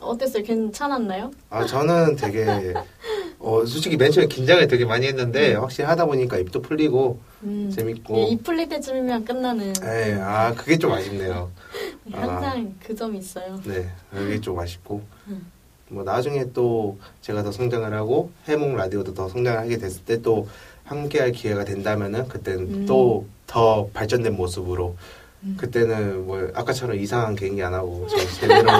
어땠어요? 0.00 0.42
괜찮았나요? 0.42 1.30
아, 1.50 1.64
저는 1.64 2.16
되게, 2.16 2.44
어, 3.44 3.66
솔직히 3.66 3.96
맨 3.98 4.10
처음에 4.10 4.26
긴장을 4.26 4.66
되게 4.68 4.86
많이 4.86 5.06
했는데, 5.06 5.54
음. 5.54 5.60
확실히 5.62 5.86
하다 5.86 6.06
보니까 6.06 6.38
입도 6.38 6.62
풀리고, 6.62 7.20
음. 7.42 7.70
재밌고. 7.74 8.16
예, 8.16 8.22
이 8.28 8.38
풀릴 8.38 8.68
때쯤이면 8.70 9.26
끝나는. 9.26 9.74
에 9.82 10.14
아, 10.14 10.54
그게 10.54 10.78
좀 10.78 10.92
아쉽네요. 10.92 11.50
네, 12.04 12.16
아. 12.16 12.22
항상 12.22 12.74
그 12.82 12.94
점이 12.94 13.18
있어요. 13.18 13.60
네, 13.64 13.90
그게 14.10 14.40
좀 14.40 14.58
아쉽고. 14.58 15.02
음. 15.28 15.46
뭐, 15.90 16.02
나중에 16.02 16.46
또 16.54 16.98
제가 17.20 17.42
더 17.42 17.52
성장을 17.52 17.92
하고, 17.92 18.30
해몽 18.46 18.76
라디오도 18.76 19.12
더 19.12 19.28
성장을 19.28 19.58
하게 19.58 19.76
됐을 19.76 20.02
때 20.04 20.22
또 20.22 20.48
함께 20.84 21.20
할 21.20 21.32
기회가 21.32 21.64
된다면은, 21.64 22.28
그때는 22.28 22.60
음. 22.60 22.86
또더 22.86 23.90
발전된 23.92 24.34
모습으로, 24.34 24.96
음. 25.42 25.56
그때는 25.60 26.26
뭐, 26.26 26.48
아까처럼 26.54 26.98
이상한 26.98 27.34
개인기 27.34 27.62
안 27.62 27.74
하고, 27.74 28.06
저 28.08 28.16
제대로 28.40 28.70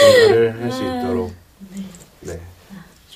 준비를 0.00 0.58
할수 0.62 0.82
아. 0.82 0.98
있도록, 0.98 1.32
네. 1.70 1.82
네, 2.32 2.40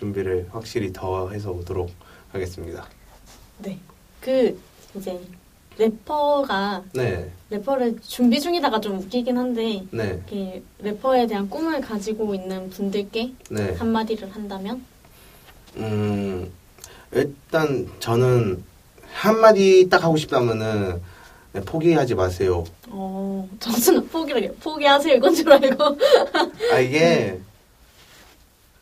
준비를 0.06 0.48
확실히 0.50 0.92
더 0.92 1.30
해서 1.30 1.52
오도록 1.52 1.88
하겠습니다. 2.32 2.88
네. 3.58 3.78
그, 4.20 4.58
이제, 4.96 5.18
래퍼가, 5.78 6.82
네, 6.92 7.30
래퍼를 7.50 8.00
준비 8.00 8.40
중이다가 8.40 8.80
좀 8.80 8.98
웃기긴 8.98 9.38
한데, 9.38 9.84
네, 9.92 10.04
이렇게 10.08 10.62
래퍼에 10.80 11.28
대한 11.28 11.48
꿈을 11.48 11.80
가지고 11.80 12.34
있는 12.34 12.68
분들께 12.70 13.32
네. 13.50 13.74
한마디를 13.74 14.34
한다면? 14.34 14.84
음, 15.76 16.50
일단 17.12 17.88
저는 18.00 18.62
한마디 19.12 19.88
딱 19.88 20.02
하고 20.02 20.16
싶다면은 20.16 21.00
네, 21.52 21.60
포기하지 21.60 22.14
마세요. 22.16 22.64
어, 22.88 23.48
저는 23.60 24.08
포기를, 24.08 24.54
포기하세요. 24.60 25.14
이건 25.14 25.34
줄 25.34 25.52
알고. 25.52 25.84
아, 26.72 26.78
이게 26.78 27.38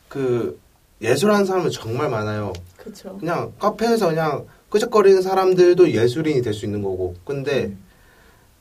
그 0.09 0.59
예술하는 1.01 1.45
사람은 1.47 1.71
정말 1.71 2.11
많아요. 2.11 2.53
그쵸. 2.77 3.17
그냥 3.19 3.53
카페에서 3.59 4.09
그냥 4.09 4.47
끄적거리는 4.69 5.23
사람들도 5.23 5.91
예술인이 5.93 6.43
될 6.43 6.53
수 6.55 6.65
있는 6.65 6.83
거고. 6.83 7.17
근데 7.25 7.75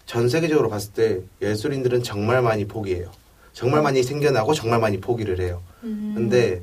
전 0.06 0.28
세계적으로 0.30 0.70
봤을 0.70 0.94
때 0.94 1.20
예술인들은 1.42 2.04
정말 2.04 2.42
많이 2.42 2.66
포기해요. 2.66 3.12
정말 3.54 3.82
많이 3.82 4.02
생겨나고 4.04 4.54
정말 4.54 4.80
많이 4.80 5.00
포기를 5.00 5.40
해요. 5.40 5.62
음. 5.84 6.14
근데 6.16 6.62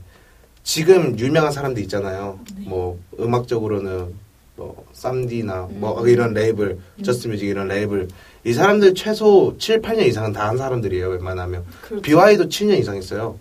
지금 0.65 1.17
유명한 1.19 1.53
사람들 1.53 1.83
있잖아요. 1.85 2.41
네. 2.59 2.65
뭐 2.69 2.99
음악적으로는 3.21 4.15
뭐 4.57 4.87
쌈디나 4.95 5.69
뭐 5.73 6.03
음. 6.03 6.09
이런 6.09 6.33
레이블, 6.33 6.79
Just 7.05 7.29
Music 7.29 7.47
이런 7.47 7.69
레이블 7.69 8.09
이 8.45 8.53
사람들 8.53 8.95
최소 8.95 9.55
7, 9.59 9.83
8년 9.83 10.07
이상은 10.07 10.33
다 10.33 10.49
한 10.49 10.57
사람들이에요. 10.57 11.09
웬만하면. 11.11 11.65
그렇죠. 11.83 12.03
BewhY도 12.03 12.49
7년 12.49 12.79
이상 12.79 12.97
했어요. 12.97 13.39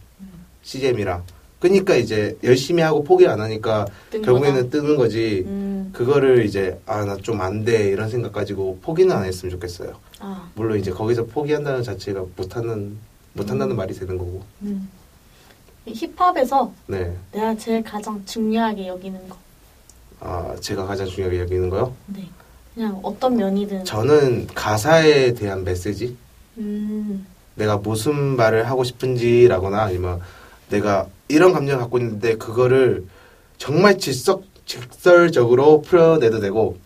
C 0.63 0.69
Jamm이랑. 0.69 1.23
그러니까 1.69 1.95
이제 1.95 2.37
열심히 2.43 2.83
하고 2.83 3.03
포기 3.03 3.27
안 3.27 3.41
하니까 3.41 3.87
뜬 4.11 4.21
결국에는. 4.21 4.69
뜨는 4.69 4.95
거지. 4.97 5.43
음, 5.47 5.89
그거를 5.93 6.45
이제 6.45 6.79
아 6.85 7.03
나 7.05 7.17
좀 7.17 7.41
안 7.41 7.65
돼 7.65 7.89
이런 7.89 8.07
생각 8.09 8.31
가지고 8.33 8.77
포기는 8.83 9.15
안 9.15 9.25
했으면 9.25 9.49
좋겠어요. 9.51 9.95
아, 10.19 10.49
물론 10.53 10.77
이제 10.79 10.91
거기서 10.91 11.25
포기한다는 11.25 11.81
자체가 11.81 12.23
못하는 12.35 12.97
못한다는 13.33 13.75
말이 13.75 13.93
되는 13.95 14.15
거고. 14.17 14.43
음. 14.61 14.87
이 15.87 15.93
힙합에서 15.93 16.71
네. 16.87 17.15
내가 17.31 17.55
제일 17.57 17.83
가장 17.83 18.23
중요하게 18.25 18.87
여기는 18.87 19.27
거. 19.29 19.37
아 20.19 20.55
제가 20.59 20.85
가장 20.85 21.07
중요하게 21.07 21.39
여기는 21.41 21.69
거요. 21.71 21.93
네. 22.07 22.27
그냥 22.75 22.99
어떤 23.03 23.37
면이든. 23.37 23.85
저는 23.85 24.47
가사에 24.53 25.33
대한 25.33 25.63
메시지, 25.63 26.15
음, 26.57 27.25
내가 27.55 27.77
무슨 27.77 28.35
말을 28.35 28.67
하고 28.69 28.83
싶은지라거나 28.83 29.81
아니면 29.83 30.19
내가 30.69 31.07
이런 31.27 31.53
감정을 31.53 31.79
갖고 31.79 31.97
있는데 31.97 32.35
그거를 32.37 33.05
정말 33.57 33.97
질석 33.97 34.43
직설적으로 34.65 35.81
풀어내도 35.81 36.39
되고 36.39 36.77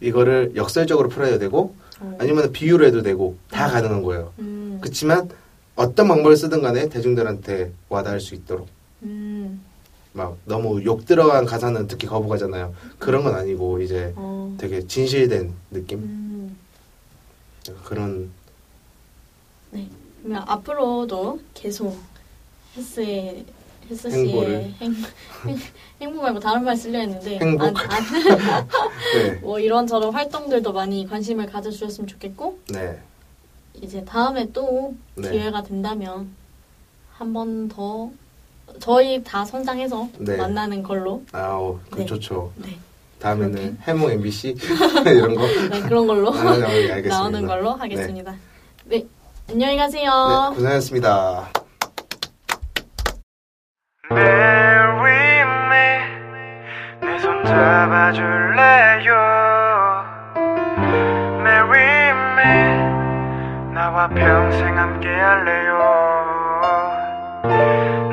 이거를 0.00 0.52
역설적으로 0.56 1.08
풀어야 1.08 1.38
되고 1.38 1.74
어. 2.00 2.16
아니면 2.18 2.52
비유를 2.52 2.86
해도 2.86 3.02
되고 3.02 3.36
다 3.50 3.68
가능한 3.68 4.02
거예요. 4.02 4.32
음. 4.38 4.78
그렇지만 4.80 5.28
어떤 5.74 6.08
방법을 6.08 6.36
쓰든 6.36 6.62
간에 6.62 6.88
대중들한테 6.88 7.72
와닿을 7.88 8.20
수 8.20 8.34
있도록 8.34 8.68
음. 9.02 9.62
막 10.12 10.38
너무 10.46 10.82
욕 10.84 11.04
들어간 11.04 11.44
가사는 11.44 11.86
듣기 11.86 12.06
거부가잖아요. 12.06 12.74
그런 12.98 13.22
건 13.22 13.34
아니고 13.34 13.82
이제 13.82 14.12
어. 14.16 14.54
되게 14.58 14.86
진실된 14.86 15.52
느낌 15.70 15.98
음. 15.98 16.56
그런 17.84 18.30
네. 19.70 19.88
그러면 20.22 20.42
앞으로도 20.46 21.40
계속 21.52 21.98
헬스 22.74 23.44
의 23.86 23.90
헬스 23.90 24.08
행보를. 24.08 24.48
씨의 24.48 24.74
행, 24.80 24.94
행, 25.46 25.58
행 26.00 26.14
보 26.14 26.22
말고 26.22 26.40
다른 26.40 26.64
말 26.64 26.76
쓰려 26.76 26.98
했는데 26.98 27.38
행복. 27.38 27.62
안- 27.62 27.76
안- 27.76 28.04
네, 29.14 29.32
뭐 29.40 29.58
이런저런 29.58 30.12
활동들도 30.12 30.72
많이 30.72 31.06
관심을 31.08 31.46
가져주셨으면 31.46 32.06
좋겠고 32.08 32.58
네, 32.68 33.00
이제 33.80 34.04
다음에 34.04 34.46
또 34.52 34.94
네. 35.14 35.30
기회가 35.30 35.62
된다면 35.62 36.28
한 37.18 37.32
번 37.32 37.68
더 37.68 38.10
저희 38.80 39.22
다 39.24 39.44
선장해서 39.44 40.08
네. 40.18 40.36
만나는 40.36 40.82
걸로 40.82 41.22
아우 41.32 41.78
그 41.90 42.00
네. 42.00 42.06
좋죠. 42.06 42.52
네. 42.56 42.76
다음에는 43.20 43.78
해몽 43.82 44.10
MBC 44.10 44.54
이런 45.06 45.34
거 45.34 45.46
네 45.70 45.80
그런 45.82 46.06
걸로 46.06 46.30
아, 46.34 46.56
네, 46.58 46.64
알겠습니다. 46.92 47.08
나오는 47.18 47.46
걸로 47.46 47.70
하겠습니다. 47.70 48.34
네, 48.84 49.06
안녕히 49.48 49.76
가세요. 49.78 50.50
네, 50.50 50.54
고생하셨습니다. 50.56 51.48
Marry 54.08 55.42
me 55.68 55.86
내 57.02 57.18
손 57.18 57.44
잡아줄래요? 57.44 59.10
Marry 61.40 62.10
me 62.36 63.74
나와 63.74 64.06
평생 64.08 64.78
함께 64.78 65.08
할래요? 65.08 65.72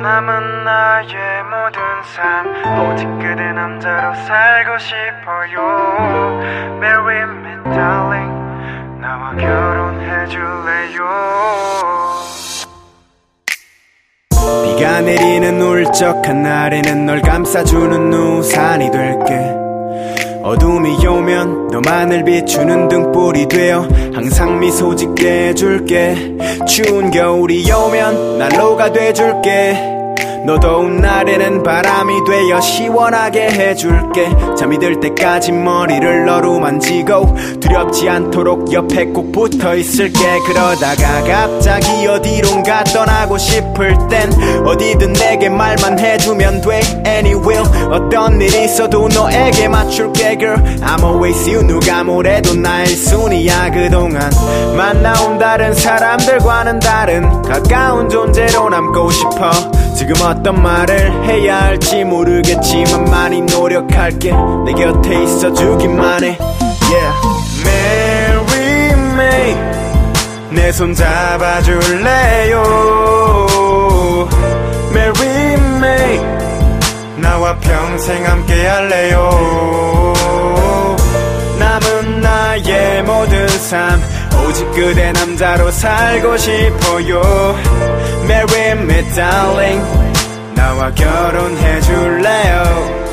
남은 0.02 0.64
나의 0.64 1.44
모든 1.44 1.80
삶 2.02 2.46
오직 2.90 3.06
그대 3.20 3.52
남자로 3.52 4.14
살고 4.14 4.78
싶어요. 4.78 6.40
Marry 6.78 7.22
me 7.22 7.62
darling. 7.72 8.34
나와 9.00 9.34
결혼해줄래요 9.36 11.04
비가 14.64 15.02
내리는 15.02 15.60
울적한 15.60 16.42
날에는 16.42 17.06
널 17.06 17.20
감싸주는 17.20 18.12
우산이 18.12 18.90
될게. 18.90 19.54
어둠이 20.42 21.06
오면 21.06 21.68
너만을 21.68 22.24
비추는 22.24 22.88
등불이 22.88 23.46
되어 23.48 23.86
항상 24.14 24.58
미소 24.58 24.96
짓게 24.96 25.48
해줄게. 25.48 26.16
추운 26.66 27.10
겨울이 27.10 27.70
오면 27.70 28.38
난로가 28.38 28.92
돼줄게 28.92 29.93
너 30.46 30.60
더운 30.60 30.98
날에는 30.98 31.62
바람이 31.62 32.12
되어 32.26 32.60
시원하게 32.60 33.48
해줄게. 33.48 34.28
잠이 34.58 34.78
들 34.78 35.00
때까지 35.00 35.52
머리를 35.52 36.26
너로 36.26 36.60
만지고 36.60 37.34
두렵지 37.60 38.10
않도록 38.10 38.70
옆에 38.70 39.06
꼭 39.06 39.32
붙어 39.32 39.74
있을게. 39.74 40.18
그러다가 40.46 41.22
갑자기 41.24 42.06
어디론가 42.06 42.84
떠나고 42.84 43.38
싶을 43.38 43.96
땐 44.10 44.30
어디든 44.66 45.14
내게 45.14 45.48
말만 45.48 45.98
해주면 45.98 46.60
돼. 46.60 46.80
Anywhere 47.06 47.64
어떤 47.90 48.38
일 48.40 48.54
있어도 48.64 49.08
너에게 49.08 49.66
맞출게 49.68 50.36
girl. 50.36 50.62
I'm 50.82 51.02
always 51.02 51.48
you. 51.48 51.66
누가 51.66 52.04
뭐래도 52.04 52.54
나의 52.54 52.86
순이야. 52.88 53.70
그동안 53.70 54.30
만나온 54.76 55.38
다른 55.38 55.72
사람들과는 55.72 56.80
다른 56.80 57.40
가까운 57.40 58.10
존재로 58.10 58.68
남고 58.68 59.10
싶어 59.10 59.50
지금 59.94 60.14
어떤 60.22 60.60
말을 60.62 61.24
해야 61.24 61.62
할지 61.62 62.04
모르겠지만 62.04 63.04
많이 63.04 63.40
노력할게. 63.42 64.32
내 64.64 64.72
곁에 64.72 65.22
있어주기만 65.22 66.24
해. 66.24 66.38
Yeah. 66.90 67.14
Marry 67.64 68.90
me 68.92 69.56
내손 70.50 70.94
잡아줄래요? 70.94 72.62
Marry 74.90 75.54
me 75.54 76.20
나와 77.16 77.56
평생 77.58 78.26
함께 78.26 78.66
할래요? 78.66 80.12
남은 81.58 82.20
나의 82.20 83.02
모든 83.04 83.48
삶 83.48 84.00
오직 84.46 84.70
그대 84.72 85.10
남자로 85.12 85.70
살고 85.70 86.36
싶어요 86.36 87.22
Marry 88.26 88.70
me 88.72 89.02
darling 89.14 89.82
나와 90.54 90.90
결혼해 90.92 91.80
줄래요 91.82 93.04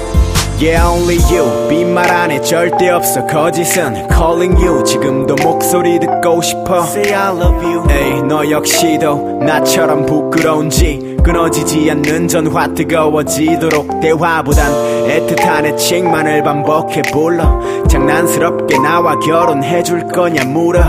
Yeah 0.61 0.87
only 0.87 1.17
you 1.33 1.67
빈말 1.69 2.09
안에 2.09 2.41
절대 2.41 2.89
없어 2.89 3.25
거짓은 3.25 4.07
calling 4.09 4.55
you 4.63 4.83
지금도 4.83 5.35
목소리 5.41 5.99
듣고 5.99 6.41
싶어 6.41 6.83
Say 6.83 7.13
I 7.13 7.35
love 7.35 7.65
you 7.65 7.83
에이 7.89 8.21
너 8.23 8.49
역시도 8.49 9.39
나처럼 9.43 10.05
부끄러운지 10.05 11.10
끊어지지 11.23 11.89
않는 11.91 12.27
전화 12.27 12.67
뜨거워지도록 12.73 13.99
대화보단 14.01 14.71
애틋한 15.07 15.65
애칭만을 15.65 16.43
반복해 16.43 17.01
불러. 17.11 17.59
장난스럽게 17.87 18.77
나와 18.79 19.17
결혼해줄 19.19 20.07
거냐 20.07 20.45
물어. 20.45 20.81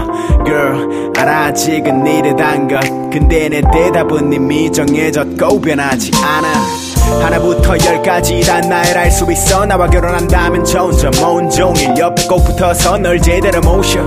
Girl 0.45 1.13
알아 1.17 1.47
아직은 1.47 2.07
이르단 2.07 2.69
것 2.69 2.81
근데 3.11 3.49
내 3.49 3.61
대답은 3.73 4.33
이미 4.33 4.71
정해졌고 4.73 5.61
변하지 5.61 6.11
않아. 6.23 6.49
하나부터 7.23 7.75
열까지 7.85 8.41
다 8.43 8.61
나를 8.61 8.97
알 8.97 9.11
수 9.11 9.31
있어. 9.31 9.67
나와 9.67 9.87
결혼한다면 9.87 10.65
저 10.65 10.85
혼자 10.85 11.11
온종일 11.29 11.95
옆에 11.99 12.27
꼭 12.27 12.45
붙어서 12.45 12.99
널 12.99 13.21
제대로 13.21 13.61
모셔 13.61 14.01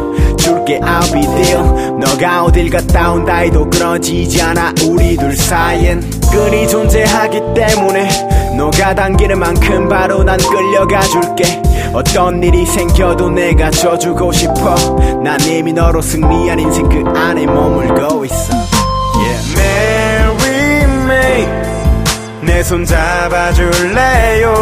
줄게 0.45 0.79
I'll 0.79 1.11
be 1.11 1.21
there. 1.21 1.63
너가 1.99 2.43
어딜 2.43 2.69
갔다 2.69 3.11
온다 3.11 3.37
해도 3.37 3.67
끊어지지 3.67 4.39
않아. 4.43 4.75
우리 4.87 5.17
둘 5.17 5.35
사이엔 5.35 6.01
끈이 6.31 6.67
존재하기 6.67 7.41
때문에 7.55 8.55
너가 8.55 8.93
당기는 8.93 9.39
만큼 9.39 9.89
바로 9.89 10.23
난 10.23 10.37
끌려가 10.37 11.01
줄게. 11.01 11.43
어떤 11.93 12.43
일이 12.43 12.63
생겨도 12.65 13.29
내가 13.31 13.71
져주고 13.71 14.31
싶어. 14.31 14.75
난 15.23 15.41
이미 15.41 15.73
너로 15.73 15.99
승리한 16.01 16.59
인생 16.59 16.87
그 16.89 17.03
안에 17.17 17.47
머물고 17.47 18.23
있어. 18.25 18.53
Yeah. 19.17 19.55
Marry 19.57 20.83
me 20.83 21.47
내손 22.45 22.85
잡아줄래요 22.85 24.53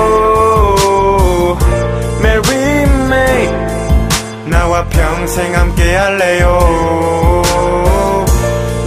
나와 4.54 4.86
평생 4.86 5.56
함께 5.56 5.95
할래요. 5.95 7.41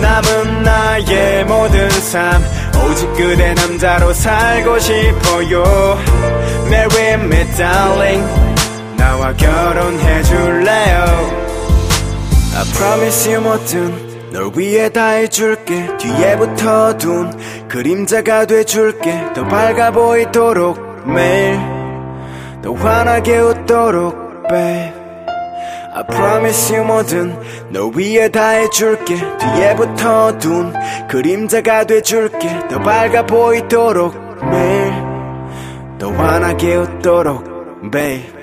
남은 0.00 0.62
나의 0.62 1.44
모든 1.44 1.90
삶 1.90 2.40
오직 2.88 3.12
그대 3.14 3.52
남자로 3.52 4.12
살고 4.12 4.78
싶어요. 4.78 5.98
Marry 6.66 7.12
me 7.14 7.50
darling 7.56 8.24
나와 8.96 9.32
결혼해 9.34 10.22
줄래요? 10.22 11.04
I 12.56 12.64
promise 12.76 13.32
you 13.34 13.42
뭐든 13.42 14.30
널 14.30 14.52
위해 14.54 14.88
다 14.88 15.08
해줄게. 15.08 15.88
뒤에 15.98 16.36
붙어둔 16.36 17.68
그림자가 17.68 18.46
돼줄게. 18.46 19.20
더 19.34 19.44
밝아 19.44 19.90
보이도록 19.90 21.08
매일 21.08 21.58
더 22.62 22.72
환하게 22.72 23.38
웃도록 23.38 24.46
babe 24.48 24.95
I 25.96 26.02
promise 26.06 26.76
you 26.76 26.86
뭐든 26.86 27.72
널 27.72 27.90
위해 27.96 28.30
다 28.30 28.48
해줄게 28.48 29.16
뒤에 29.16 29.74
붙어둔 29.76 30.74
그림자가 31.08 31.86
돼줄게 31.86 32.48
더 32.68 32.78
밝아 32.78 33.24
보이도록 33.24 34.14
매일 34.50 34.92
더 35.98 36.12
환하게 36.12 36.76
웃도록 36.76 37.90
babe 37.90 38.36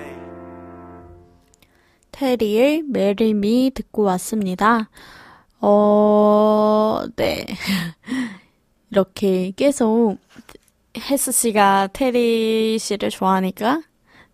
테리의 2.12 2.84
Me 2.90 3.70
듣고 3.72 4.02
왔습니다. 4.04 4.90
어, 5.62 7.04
네. 7.16 7.46
이렇게 8.90 9.52
계속 9.56 10.18
혜스 10.98 11.32
씨가 11.32 11.90
테리 11.94 12.80
씨를 12.80 13.12
좋아하니까 13.12 13.82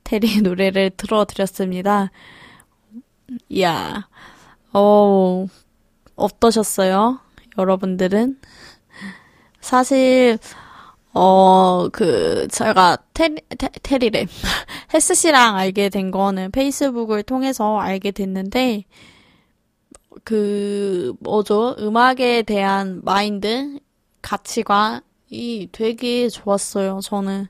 테리 0.05 0.41
노래를 0.41 0.91
틀어드렸습니다. 0.95 2.11
이야, 3.49 4.07
어, 4.73 5.45
어떠셨어요? 6.15 7.19
여러분들은? 7.57 8.39
사실, 9.61 10.38
어, 11.13 11.89
그, 11.91 12.47
제가 12.51 12.97
테리, 13.13 13.41
테, 13.57 13.69
테리래. 13.84 14.25
혜스 14.93 15.15
씨랑 15.15 15.55
알게 15.57 15.89
된 15.89 16.11
거는 16.11 16.51
페이스북을 16.51 17.23
통해서 17.23 17.80
알게 17.80 18.11
됐는데, 18.11 18.86
그, 20.23 21.13
뭐죠? 21.19 21.75
음악에 21.80 22.43
대한 22.43 23.01
마인드, 23.03 23.80
가치관이 24.21 25.69
되게 25.71 26.30
좋았어요, 26.30 26.99
저는. 27.03 27.47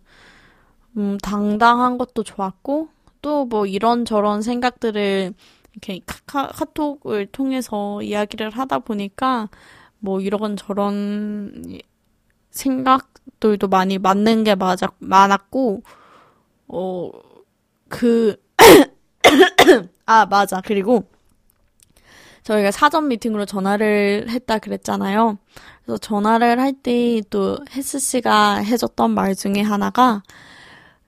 음, 0.98 1.18
당당한 1.22 1.98
것도 1.98 2.24
좋았고, 2.24 2.90
또 3.22 3.46
뭐 3.46 3.66
이런저런 3.66 4.42
생각들을 4.42 5.34
이렇게 5.82 6.02
카, 6.26 6.48
카톡을 6.48 7.28
통해서 7.28 8.02
이야기를 8.02 8.52
하다 8.52 8.80
보니까, 8.80 9.50
뭐 10.00 10.20
이런 10.20 10.56
저런 10.58 11.80
생각들도 12.52 13.68
많이 13.68 13.98
맞는 13.98 14.44
게 14.44 14.56
맞아, 14.56 14.88
많았고, 15.00 15.84
어, 16.68 17.12
그, 17.88 18.36
아, 20.06 20.26
맞아. 20.26 20.62
그리고 20.62 21.06
저희가 22.44 22.72
사전 22.72 23.08
미팅으로 23.08 23.46
전화를 23.46 24.28
했다 24.30 24.60
그랬잖아요. 24.60 25.38
그래서 25.84 25.98
전화를 25.98 26.60
할 26.60 26.74
때또 26.74 27.60
혜스 27.72 28.00
씨가 28.00 28.58
해줬던 28.58 29.12
말 29.12 29.36
중에 29.36 29.62
하나가 29.62 30.24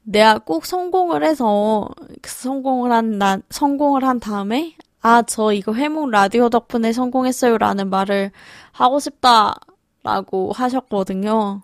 내가 0.04 0.40
꼭 0.40 0.66
성공을 0.66 1.24
해서 1.24 1.88
성공을 2.24 2.92
한, 2.92 3.18
난, 3.18 3.44
성공을 3.50 4.04
한 4.04 4.20
다음에 4.20 4.76
아, 5.02 5.24
저 5.24 5.52
이거 5.52 5.74
회목 5.74 6.10
라디오 6.12 6.50
덕분에 6.50 6.94
성공했어요 6.94 7.58
라는 7.58 7.90
말을 7.90 8.32
하고 8.72 9.00
싶다라고 9.00 10.52
하셨거든요. 10.54 11.62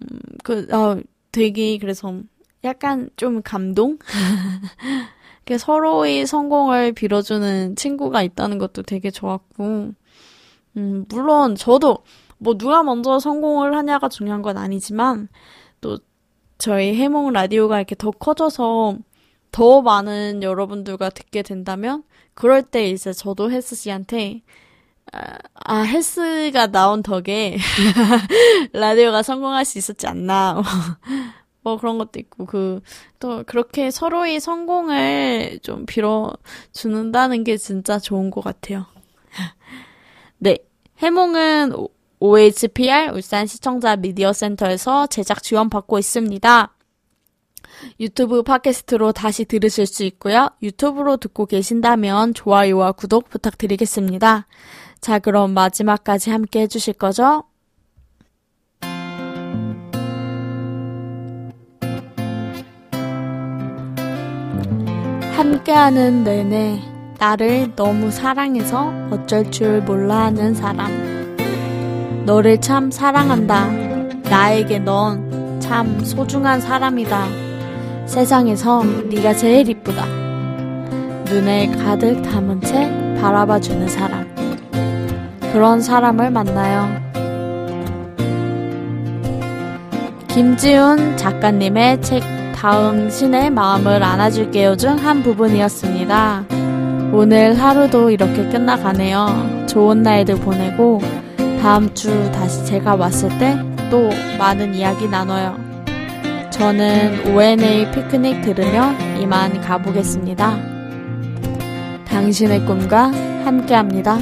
음, 0.00 0.18
그, 0.42 0.66
아, 0.72 0.98
되게 1.32 1.78
그래서 1.78 2.20
약간 2.64 3.10
좀 3.16 3.42
감동? 3.42 3.98
서로의 5.58 6.26
성공을 6.26 6.92
빌어주는 6.92 7.74
친구가 7.74 8.22
있다는 8.22 8.58
것도 8.58 8.82
되게 8.82 9.10
좋았고, 9.10 9.94
음, 10.76 11.04
물론 11.08 11.56
저도 11.56 11.98
뭐 12.38 12.56
누가 12.56 12.84
먼저 12.84 13.18
성공을 13.18 13.76
하냐가 13.76 14.08
중요한 14.08 14.42
건 14.42 14.56
아니지만, 14.56 15.28
또 15.80 15.98
저희 16.60 16.94
해몽 16.94 17.32
라디오가 17.32 17.78
이렇게 17.78 17.94
더 17.96 18.10
커져서 18.10 18.98
더 19.52 19.82
많은 19.82 20.42
여러분들과 20.42 21.10
듣게 21.10 21.42
된다면, 21.42 22.04
그럴 22.34 22.62
때 22.62 22.88
이제 22.88 23.12
저도 23.12 23.50
헬스 23.50 23.74
씨한테, 23.76 24.42
아, 25.12 25.38
아 25.54 25.80
헬스가 25.82 26.68
나온 26.68 27.02
덕에 27.02 27.56
라디오가 28.72 29.22
성공할 29.22 29.64
수 29.64 29.78
있었지 29.78 30.06
않나. 30.06 30.62
뭐 31.62 31.76
그런 31.78 31.98
것도 31.98 32.18
있고 32.20 32.46
그 32.46 32.80
또 33.20 33.44
그렇게 33.46 33.90
서로의 33.90 34.40
성공을 34.40 35.60
좀 35.62 35.86
빌어 35.86 36.32
주는다는 36.72 37.44
게 37.44 37.56
진짜 37.58 37.98
좋은 37.98 38.30
것 38.30 38.42
같아요. 38.42 38.86
네, 40.38 40.56
해몽은 40.98 41.74
OHPR 42.20 43.12
울산 43.14 43.46
시청자 43.46 43.96
미디어 43.96 44.34
센터에서 44.34 45.06
제작 45.06 45.42
지원 45.42 45.70
받고 45.70 45.98
있습니다. 45.98 46.74
유튜브 47.98 48.42
팟캐스트로 48.42 49.12
다시 49.12 49.46
들으실 49.46 49.86
수 49.86 50.04
있고요. 50.04 50.50
유튜브로 50.62 51.16
듣고 51.16 51.46
계신다면 51.46 52.34
좋아요와 52.34 52.92
구독 52.92 53.30
부탁드리겠습니다. 53.30 54.46
자, 55.00 55.18
그럼 55.18 55.52
마지막까지 55.52 56.30
함께 56.30 56.60
해주실 56.60 56.94
거죠? 56.94 57.44
함께하는 65.32 66.22
내내 66.22 66.82
나를 67.18 67.74
너무 67.76 68.10
사랑해서 68.10 68.92
어쩔 69.10 69.50
줄 69.50 69.80
몰라 69.80 70.26
하는 70.26 70.54
사람. 70.54 71.19
너를 72.30 72.60
참 72.60 72.92
사랑한다. 72.92 73.66
나에게 74.30 74.78
넌 74.78 75.58
참 75.58 75.98
소중한 76.04 76.60
사람이다. 76.60 77.26
세상에서 78.06 78.84
네가 78.84 79.34
제일 79.34 79.68
이쁘다. 79.68 80.04
눈에 81.24 81.66
가득 81.72 82.22
담은 82.22 82.60
채 82.60 82.88
바라봐 83.20 83.58
주는 83.58 83.88
사람. 83.88 84.32
그런 85.52 85.80
사람을 85.80 86.30
만나요. 86.30 86.88
김지훈 90.28 91.16
작가님의 91.16 92.00
책 92.00 92.22
당신의 92.54 93.50
마음을 93.50 94.04
안아줄게요 94.04 94.76
중 94.76 94.98
한 94.98 95.24
부분이었습니다. 95.24 96.44
오늘 97.12 97.60
하루도 97.60 98.10
이렇게 98.10 98.48
끝나가네요. 98.48 99.66
좋은 99.66 100.04
날들 100.04 100.36
보내고 100.36 101.00
다음 101.62 101.92
주 101.94 102.30
다시 102.32 102.64
제가 102.64 102.94
왔을 102.94 103.28
때 103.38 103.70
또 103.90 104.08
많은 104.38 104.74
이야기 104.74 105.08
나눠요. 105.08 105.58
저는 106.50 107.34
ONA 107.34 107.90
피크닉 107.90 108.42
들으며 108.42 108.92
이만 109.18 109.60
가보겠습니다. 109.60 110.56
당신의 112.06 112.64
꿈과 112.66 113.10
함께 113.44 113.74
합니다. 113.74 114.18